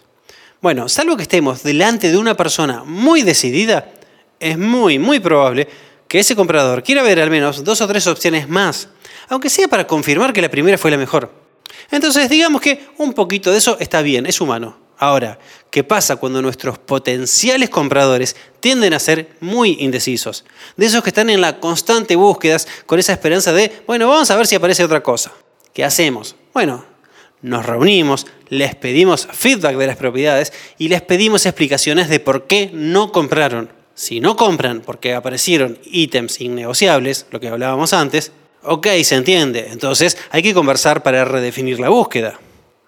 Bueno, 0.61 0.87
salvo 0.87 1.17
que 1.17 1.23
estemos 1.23 1.63
delante 1.63 2.11
de 2.11 2.17
una 2.17 2.37
persona 2.37 2.85
muy 2.85 3.23
decidida, 3.23 3.91
es 4.39 4.57
muy, 4.57 4.99
muy 4.99 5.19
probable 5.19 5.67
que 6.07 6.19
ese 6.19 6.33
comprador 6.33 6.81
quiera 6.81 7.03
ver 7.03 7.19
al 7.19 7.29
menos 7.29 7.65
dos 7.65 7.81
o 7.81 7.87
tres 7.87 8.07
opciones 8.07 8.47
más, 8.47 8.87
aunque 9.27 9.49
sea 9.49 9.67
para 9.67 9.85
confirmar 9.85 10.31
que 10.31 10.41
la 10.41 10.49
primera 10.49 10.77
fue 10.77 10.91
la 10.91 10.97
mejor. 10.97 11.42
Entonces, 11.93 12.27
digamos 12.27 12.59
que 12.59 12.87
un 12.97 13.13
poquito 13.13 13.51
de 13.51 13.59
eso 13.59 13.77
está 13.79 14.01
bien, 14.01 14.25
es 14.25 14.41
humano. 14.41 14.75
Ahora, 14.97 15.37
¿qué 15.69 15.83
pasa 15.83 16.15
cuando 16.15 16.41
nuestros 16.41 16.79
potenciales 16.79 17.69
compradores 17.69 18.35
tienden 18.59 18.95
a 18.95 18.99
ser 18.99 19.29
muy 19.41 19.77
indecisos? 19.79 20.43
De 20.75 20.87
esos 20.87 21.03
que 21.03 21.11
están 21.11 21.29
en 21.29 21.39
la 21.39 21.59
constante 21.59 22.15
búsqueda 22.15 22.57
con 22.87 22.97
esa 22.97 23.13
esperanza 23.13 23.53
de, 23.53 23.83
bueno, 23.85 24.07
vamos 24.07 24.31
a 24.31 24.35
ver 24.35 24.47
si 24.47 24.55
aparece 24.55 24.83
otra 24.83 25.03
cosa. 25.03 25.33
¿Qué 25.71 25.83
hacemos? 25.83 26.35
Bueno, 26.51 26.83
nos 27.43 27.63
reunimos, 27.63 28.25
les 28.49 28.73
pedimos 28.73 29.27
feedback 29.31 29.77
de 29.77 29.85
las 29.85 29.97
propiedades 29.97 30.51
y 30.79 30.87
les 30.87 31.03
pedimos 31.03 31.45
explicaciones 31.45 32.09
de 32.09 32.19
por 32.19 32.47
qué 32.47 32.71
no 32.73 33.11
compraron. 33.11 33.69
Si 33.93 34.19
no 34.19 34.35
compran 34.35 34.81
porque 34.81 35.13
aparecieron 35.13 35.77
ítems 35.85 36.41
innegociables, 36.41 37.27
lo 37.29 37.39
que 37.39 37.49
hablábamos 37.49 37.93
antes, 37.93 38.31
ok, 38.63 38.87
se 39.03 39.15
entiende. 39.15 39.67
Entonces 39.71 40.17
hay 40.31 40.41
que 40.41 40.53
conversar 40.53 41.03
para 41.03 41.25
redefinir 41.25 41.79
la 41.79 41.89
búsqueda. 41.89 42.39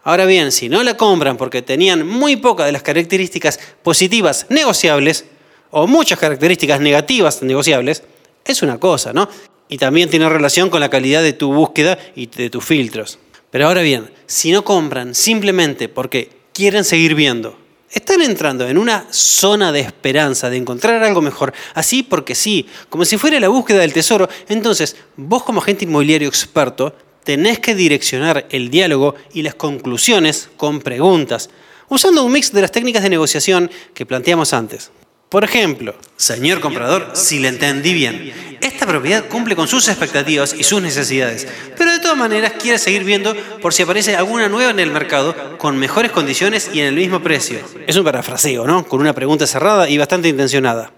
Ahora 0.04 0.26
bien, 0.26 0.52
si 0.52 0.70
no 0.70 0.84
la 0.84 0.98
compran 0.98 1.36
porque 1.36 1.62
tenían 1.62 2.06
muy 2.06 2.36
pocas 2.36 2.68
de 2.68 2.72
las 2.72 2.84
características 2.84 3.60
positivas 3.82 4.46
negociables 4.50 5.26
o 5.72 5.88
muchas 5.88 6.20
características 6.20 6.80
negativas 6.80 7.42
negociables, 7.42 8.04
es 8.46 8.62
una 8.62 8.80
cosa, 8.80 9.14
¿no? 9.14 9.28
Y 9.68 9.78
también 9.78 10.10
tiene 10.10 10.30
relación 10.30 10.70
con 10.70 10.80
la 10.80 10.90
calidad 10.90 11.24
de 11.24 11.34
tu 11.34 11.52
búsqueda 11.52 11.98
y 12.16 12.28
de 12.28 12.52
tus 12.52 12.64
filtros. 12.64 13.18
Pero 13.50 13.68
ahora 13.68 13.82
bien, 13.82 14.12
si 14.28 14.52
no 14.52 14.64
compran 14.64 15.16
simplemente 15.16 15.90
porque 15.90 16.30
quieren 16.54 16.84
seguir 16.84 17.16
viendo, 17.16 17.58
están 17.96 18.22
entrando 18.22 18.68
en 18.68 18.78
una 18.78 19.08
zona 19.10 19.72
de 19.72 19.80
esperanza, 19.80 20.50
de 20.50 20.58
encontrar 20.58 21.02
algo 21.02 21.22
mejor, 21.22 21.54
así 21.74 22.04
porque 22.04 22.36
sí, 22.36 22.68
como 22.90 23.06
si 23.06 23.18
fuera 23.18 23.40
la 23.40 23.48
búsqueda 23.48 23.80
del 23.80 23.94
tesoro, 23.94 24.28
entonces 24.50 24.98
vos 25.16 25.44
como 25.44 25.62
agente 25.62 25.86
inmobiliario 25.86 26.28
experto 26.28 26.94
tenés 27.24 27.60
que 27.60 27.74
direccionar 27.74 28.48
el 28.50 28.70
diálogo 28.70 29.16
y 29.34 29.44
las 29.44 29.56
conclusiones 29.56 30.50
con 30.58 30.82
preguntas, 30.82 31.50
usando 31.88 32.26
un 32.26 32.34
mix 32.34 32.52
de 32.52 32.62
las 32.62 32.72
técnicas 32.72 33.02
de 33.02 33.10
negociación 33.10 33.72
que 33.94 34.06
planteamos 34.06 34.54
antes. 34.54 34.92
Por 35.30 35.46
ejemplo, 35.46 35.96
señor 36.18 36.60
comprador, 36.60 37.12
si 37.14 37.40
le 37.40 37.48
entendí 37.48 37.94
bien, 37.94 38.58
esta 38.62 38.86
propiedad 38.86 39.26
cumple 39.28 39.56
con 39.56 39.70
sus 39.70 39.88
expectativas 39.88 40.54
y 40.54 40.64
sus 40.64 40.82
necesidades, 40.82 41.48
pero 41.78 41.95
todas 42.06 42.20
maneras 42.20 42.54
quiere 42.62 42.78
seguir 42.78 43.04
viendo 43.04 43.36
por 43.60 43.74
si 43.74 43.82
aparece 43.82 44.16
alguna 44.16 44.48
nueva 44.48 44.70
en 44.70 44.80
el 44.80 44.92
mercado 44.92 45.58
con 45.58 45.76
mejores 45.76 46.12
condiciones 46.12 46.70
y 46.72 46.80
en 46.80 46.86
el 46.86 46.94
mismo 46.94 47.20
precio. 47.24 47.58
Es 47.88 47.96
un 47.96 48.04
parafraseo, 48.04 48.68
¿no? 48.68 48.88
Con 48.88 49.02
una 49.02 49.14
pregunta 49.14 49.48
cerrada 49.48 49.90
y 49.90 49.98
bastante 49.98 50.28
intencionada. 50.28 50.92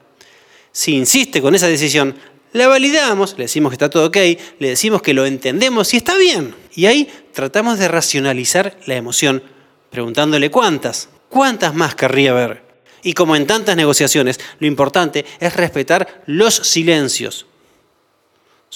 Si 0.74 0.96
insiste 0.96 1.42
con 1.42 1.56
esa 1.56 1.70
decisión, 1.70 2.14
la 2.52 2.68
validamos, 2.68 3.36
le 3.38 3.46
decimos 3.46 3.70
que 3.70 3.76
está 3.76 3.90
todo 3.90 4.08
ok, 4.08 4.18
le 4.60 4.68
decimos 4.68 5.02
que 5.02 5.14
lo 5.14 5.26
entendemos 5.26 5.94
y 5.94 5.98
está 5.98 6.18
bien. 6.18 6.54
Y 6.76 6.88
ahí 6.88 7.10
tratamos 7.32 7.80
de 7.80 7.88
racionalizar 7.88 8.78
la 8.86 8.96
emoción, 8.96 9.42
preguntándole 9.90 10.52
cuántas, 10.52 11.08
cuántas 11.30 11.74
más 11.74 11.96
querría 11.96 12.34
ver. 12.34 12.64
Y 13.02 13.14
como 13.14 13.38
en 13.38 13.48
tantas 13.48 13.78
negociaciones, 13.78 14.42
lo 14.60 14.68
importante 14.68 15.24
es 15.40 15.56
respetar 15.56 16.24
los 16.26 16.54
silencios. 16.54 17.46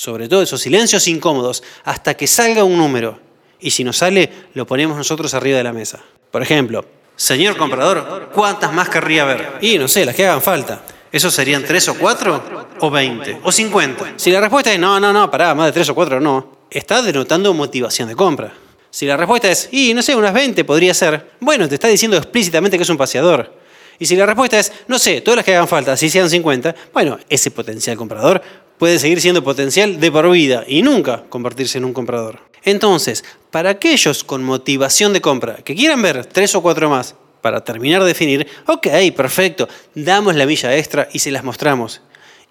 Sobre 0.02 0.28
todo 0.28 0.42
esos 0.42 0.60
silencios 0.60 1.08
incómodos, 1.08 1.62
hasta 1.84 2.16
que 2.16 2.26
salga 2.26 2.64
un 2.64 2.76
número. 2.76 3.20
Y 3.60 3.70
si 3.70 3.84
no 3.84 3.94
sale, 3.94 4.48
lo 4.56 4.66
ponemos 4.66 4.98
nosotros 4.98 5.32
arriba 5.36 5.60
de 5.60 5.64
la 5.64 5.74
mesa. 5.74 6.00
Por 6.32 6.42
ejemplo, 6.42 6.84
señor 7.16 7.56
comprador, 7.56 8.32
¿cuántas 8.34 8.74
más 8.74 8.90
querría 8.90 9.26
ver? 9.26 9.60
Y 9.62 9.78
no 9.78 9.88
sé, 9.88 10.04
las 10.04 10.16
que 10.16 10.26
hagan 10.26 10.42
falta. 10.42 10.82
¿Eso 11.12 11.30
serían 11.30 11.64
tres 11.64 11.88
o 11.88 11.94
cuatro? 11.94 12.68
¿O 12.80 12.90
veinte? 12.90 13.38
¿O 13.44 13.52
cincuenta? 13.52 14.14
Si 14.16 14.32
la 14.32 14.42
respuesta 14.42 14.74
es 14.74 14.80
no, 14.80 15.00
no, 15.00 15.14
no, 15.14 15.30
pará, 15.30 15.54
más 15.54 15.68
de 15.68 15.72
tres 15.72 15.90
o 15.90 15.94
cuatro 15.94 16.20
no, 16.20 16.66
está 16.72 17.04
denotando 17.04 17.54
motivación 17.54 18.10
de 18.10 18.16
compra. 18.16 18.52
Si 18.90 19.06
la 19.06 19.18
respuesta 19.18 19.52
es, 19.52 19.70
y 19.72 19.94
no 19.94 20.02
sé, 20.02 20.16
unas 20.16 20.34
20 20.34 20.64
podría 20.64 20.96
ser, 20.96 21.34
bueno, 21.42 21.70
te 21.70 21.76
está 21.76 21.90
diciendo 21.90 22.18
explícitamente 22.18 22.76
que 22.76 22.82
es 22.82 22.90
un 22.90 22.98
paseador. 22.98 23.54
Y 24.00 24.08
si 24.08 24.16
la 24.16 24.26
respuesta 24.26 24.58
es, 24.58 24.72
no 24.88 24.98
sé, 24.98 25.22
todas 25.22 25.36
las 25.36 25.46
que 25.46 25.54
hagan 25.54 25.68
falta, 25.68 25.96
si 25.96 26.10
sean 26.10 26.28
50, 26.28 26.74
bueno, 26.92 27.20
ese 27.30 27.52
potencial 27.52 27.96
comprador 27.96 28.42
puede 28.82 28.98
seguir 28.98 29.22
siendo 29.22 29.44
potencial 29.44 30.00
de 30.00 30.12
por 30.12 30.28
vida 30.32 30.64
y 30.68 30.82
nunca 30.82 31.26
convertirse 31.30 31.78
en 31.78 31.86
un 31.86 31.94
comprador. 31.94 32.40
Entonces, 32.64 33.24
para 33.52 33.70
aquellos 33.70 34.24
con 34.24 34.44
motivación 34.44 35.14
de 35.14 35.22
compra 35.22 35.58
que 35.58 35.76
quieran 35.76 36.02
ver 36.02 36.26
tres 36.26 36.56
o 36.56 36.64
cuatro 36.64 36.90
más 36.90 37.14
para 37.42 37.64
terminar 37.64 38.02
de 38.02 38.08
definir, 38.08 38.48
ok, 38.66 38.88
perfecto, 39.16 39.70
damos 39.94 40.34
la 40.34 40.48
milla 40.48 40.76
extra 40.76 41.08
y 41.14 41.20
se 41.20 41.30
las 41.30 41.44
mostramos. 41.44 42.02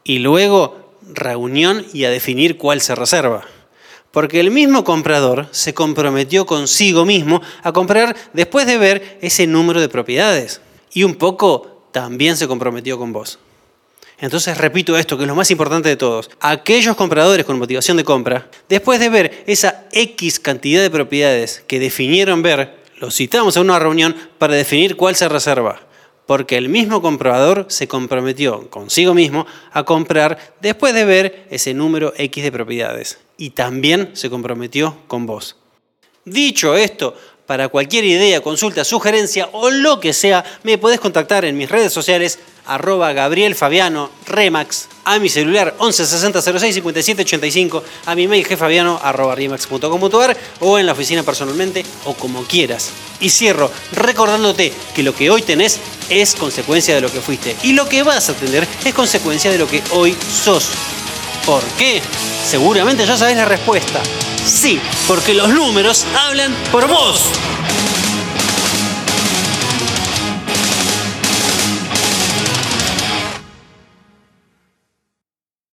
Y 0.04 0.20
luego, 0.20 0.94
reunión 1.12 1.84
y 1.92 2.04
a 2.04 2.10
definir 2.10 2.58
cuál 2.58 2.80
se 2.80 2.94
reserva. 2.94 3.44
Porque 4.12 4.38
el 4.38 4.52
mismo 4.52 4.84
comprador 4.84 5.48
se 5.50 5.74
comprometió 5.74 6.46
consigo 6.46 7.04
mismo 7.04 7.42
a 7.64 7.72
comprar 7.72 8.14
después 8.34 8.68
de 8.68 8.78
ver 8.78 9.18
ese 9.20 9.48
número 9.48 9.80
de 9.80 9.88
propiedades. 9.88 10.60
Y 10.92 11.02
un 11.02 11.16
poco 11.16 11.88
también 11.90 12.36
se 12.36 12.46
comprometió 12.46 12.98
con 12.98 13.12
vos. 13.12 13.40
Entonces 14.20 14.58
repito 14.58 14.96
esto, 14.96 15.16
que 15.16 15.24
es 15.24 15.28
lo 15.28 15.34
más 15.34 15.50
importante 15.50 15.88
de 15.88 15.96
todos. 15.96 16.30
Aquellos 16.40 16.96
compradores 16.96 17.46
con 17.46 17.58
motivación 17.58 17.96
de 17.96 18.04
compra, 18.04 18.48
después 18.68 19.00
de 19.00 19.08
ver 19.08 19.44
esa 19.46 19.86
X 19.92 20.38
cantidad 20.38 20.82
de 20.82 20.90
propiedades 20.90 21.64
que 21.66 21.80
definieron 21.80 22.42
ver, 22.42 22.78
los 22.98 23.14
citamos 23.14 23.56
a 23.56 23.62
una 23.62 23.78
reunión 23.78 24.14
para 24.38 24.54
definir 24.54 24.96
cuál 24.96 25.16
se 25.16 25.28
reserva. 25.28 25.80
Porque 26.26 26.58
el 26.58 26.68
mismo 26.68 27.02
comprador 27.02 27.66
se 27.68 27.88
comprometió 27.88 28.70
consigo 28.70 29.14
mismo 29.14 29.46
a 29.72 29.84
comprar 29.84 30.54
después 30.60 30.94
de 30.94 31.04
ver 31.04 31.46
ese 31.50 31.74
número 31.74 32.12
X 32.16 32.44
de 32.44 32.52
propiedades. 32.52 33.18
Y 33.36 33.50
también 33.50 34.10
se 34.12 34.30
comprometió 34.30 34.98
con 35.08 35.26
vos. 35.26 35.56
Dicho 36.26 36.76
esto, 36.76 37.16
para 37.50 37.66
cualquier 37.66 38.04
idea, 38.04 38.40
consulta, 38.40 38.84
sugerencia 38.84 39.48
o 39.50 39.70
lo 39.70 39.98
que 39.98 40.12
sea, 40.12 40.44
me 40.62 40.78
podés 40.78 41.00
contactar 41.00 41.44
en 41.44 41.58
mis 41.58 41.68
redes 41.68 41.92
sociales 41.92 42.38
arroba 42.64 43.12
Gabriel 43.12 43.56
Fabiano 43.56 44.08
Remax, 44.28 44.86
a 45.04 45.18
mi 45.18 45.28
celular 45.28 45.74
11 45.78 46.06
60 46.06 46.42
06 46.42 46.74
57 46.76 47.22
85, 47.22 47.82
a 48.06 48.14
mi 48.14 48.28
mail 48.28 48.46
gfabiano 48.46 49.00
arroba 49.02 49.34
o 50.60 50.78
en 50.78 50.86
la 50.86 50.92
oficina 50.92 51.24
personalmente 51.24 51.84
o 52.04 52.14
como 52.14 52.44
quieras. 52.44 52.90
Y 53.18 53.30
cierro 53.30 53.68
recordándote 53.94 54.72
que 54.94 55.02
lo 55.02 55.12
que 55.12 55.28
hoy 55.28 55.42
tenés 55.42 55.80
es 56.08 56.36
consecuencia 56.36 56.94
de 56.94 57.00
lo 57.00 57.10
que 57.10 57.20
fuiste 57.20 57.56
y 57.64 57.72
lo 57.72 57.88
que 57.88 58.04
vas 58.04 58.28
a 58.28 58.34
tener 58.34 58.64
es 58.84 58.94
consecuencia 58.94 59.50
de 59.50 59.58
lo 59.58 59.66
que 59.66 59.82
hoy 59.90 60.16
sos. 60.44 60.68
¿Por 61.44 61.64
qué? 61.76 62.00
Seguramente 62.48 63.04
ya 63.04 63.16
sabes 63.16 63.36
la 63.36 63.44
respuesta. 63.44 64.00
Sí, 64.50 64.80
porque 65.06 65.32
los 65.32 65.48
números 65.50 66.04
hablan 66.26 66.52
por 66.72 66.88
vos. 66.88 67.30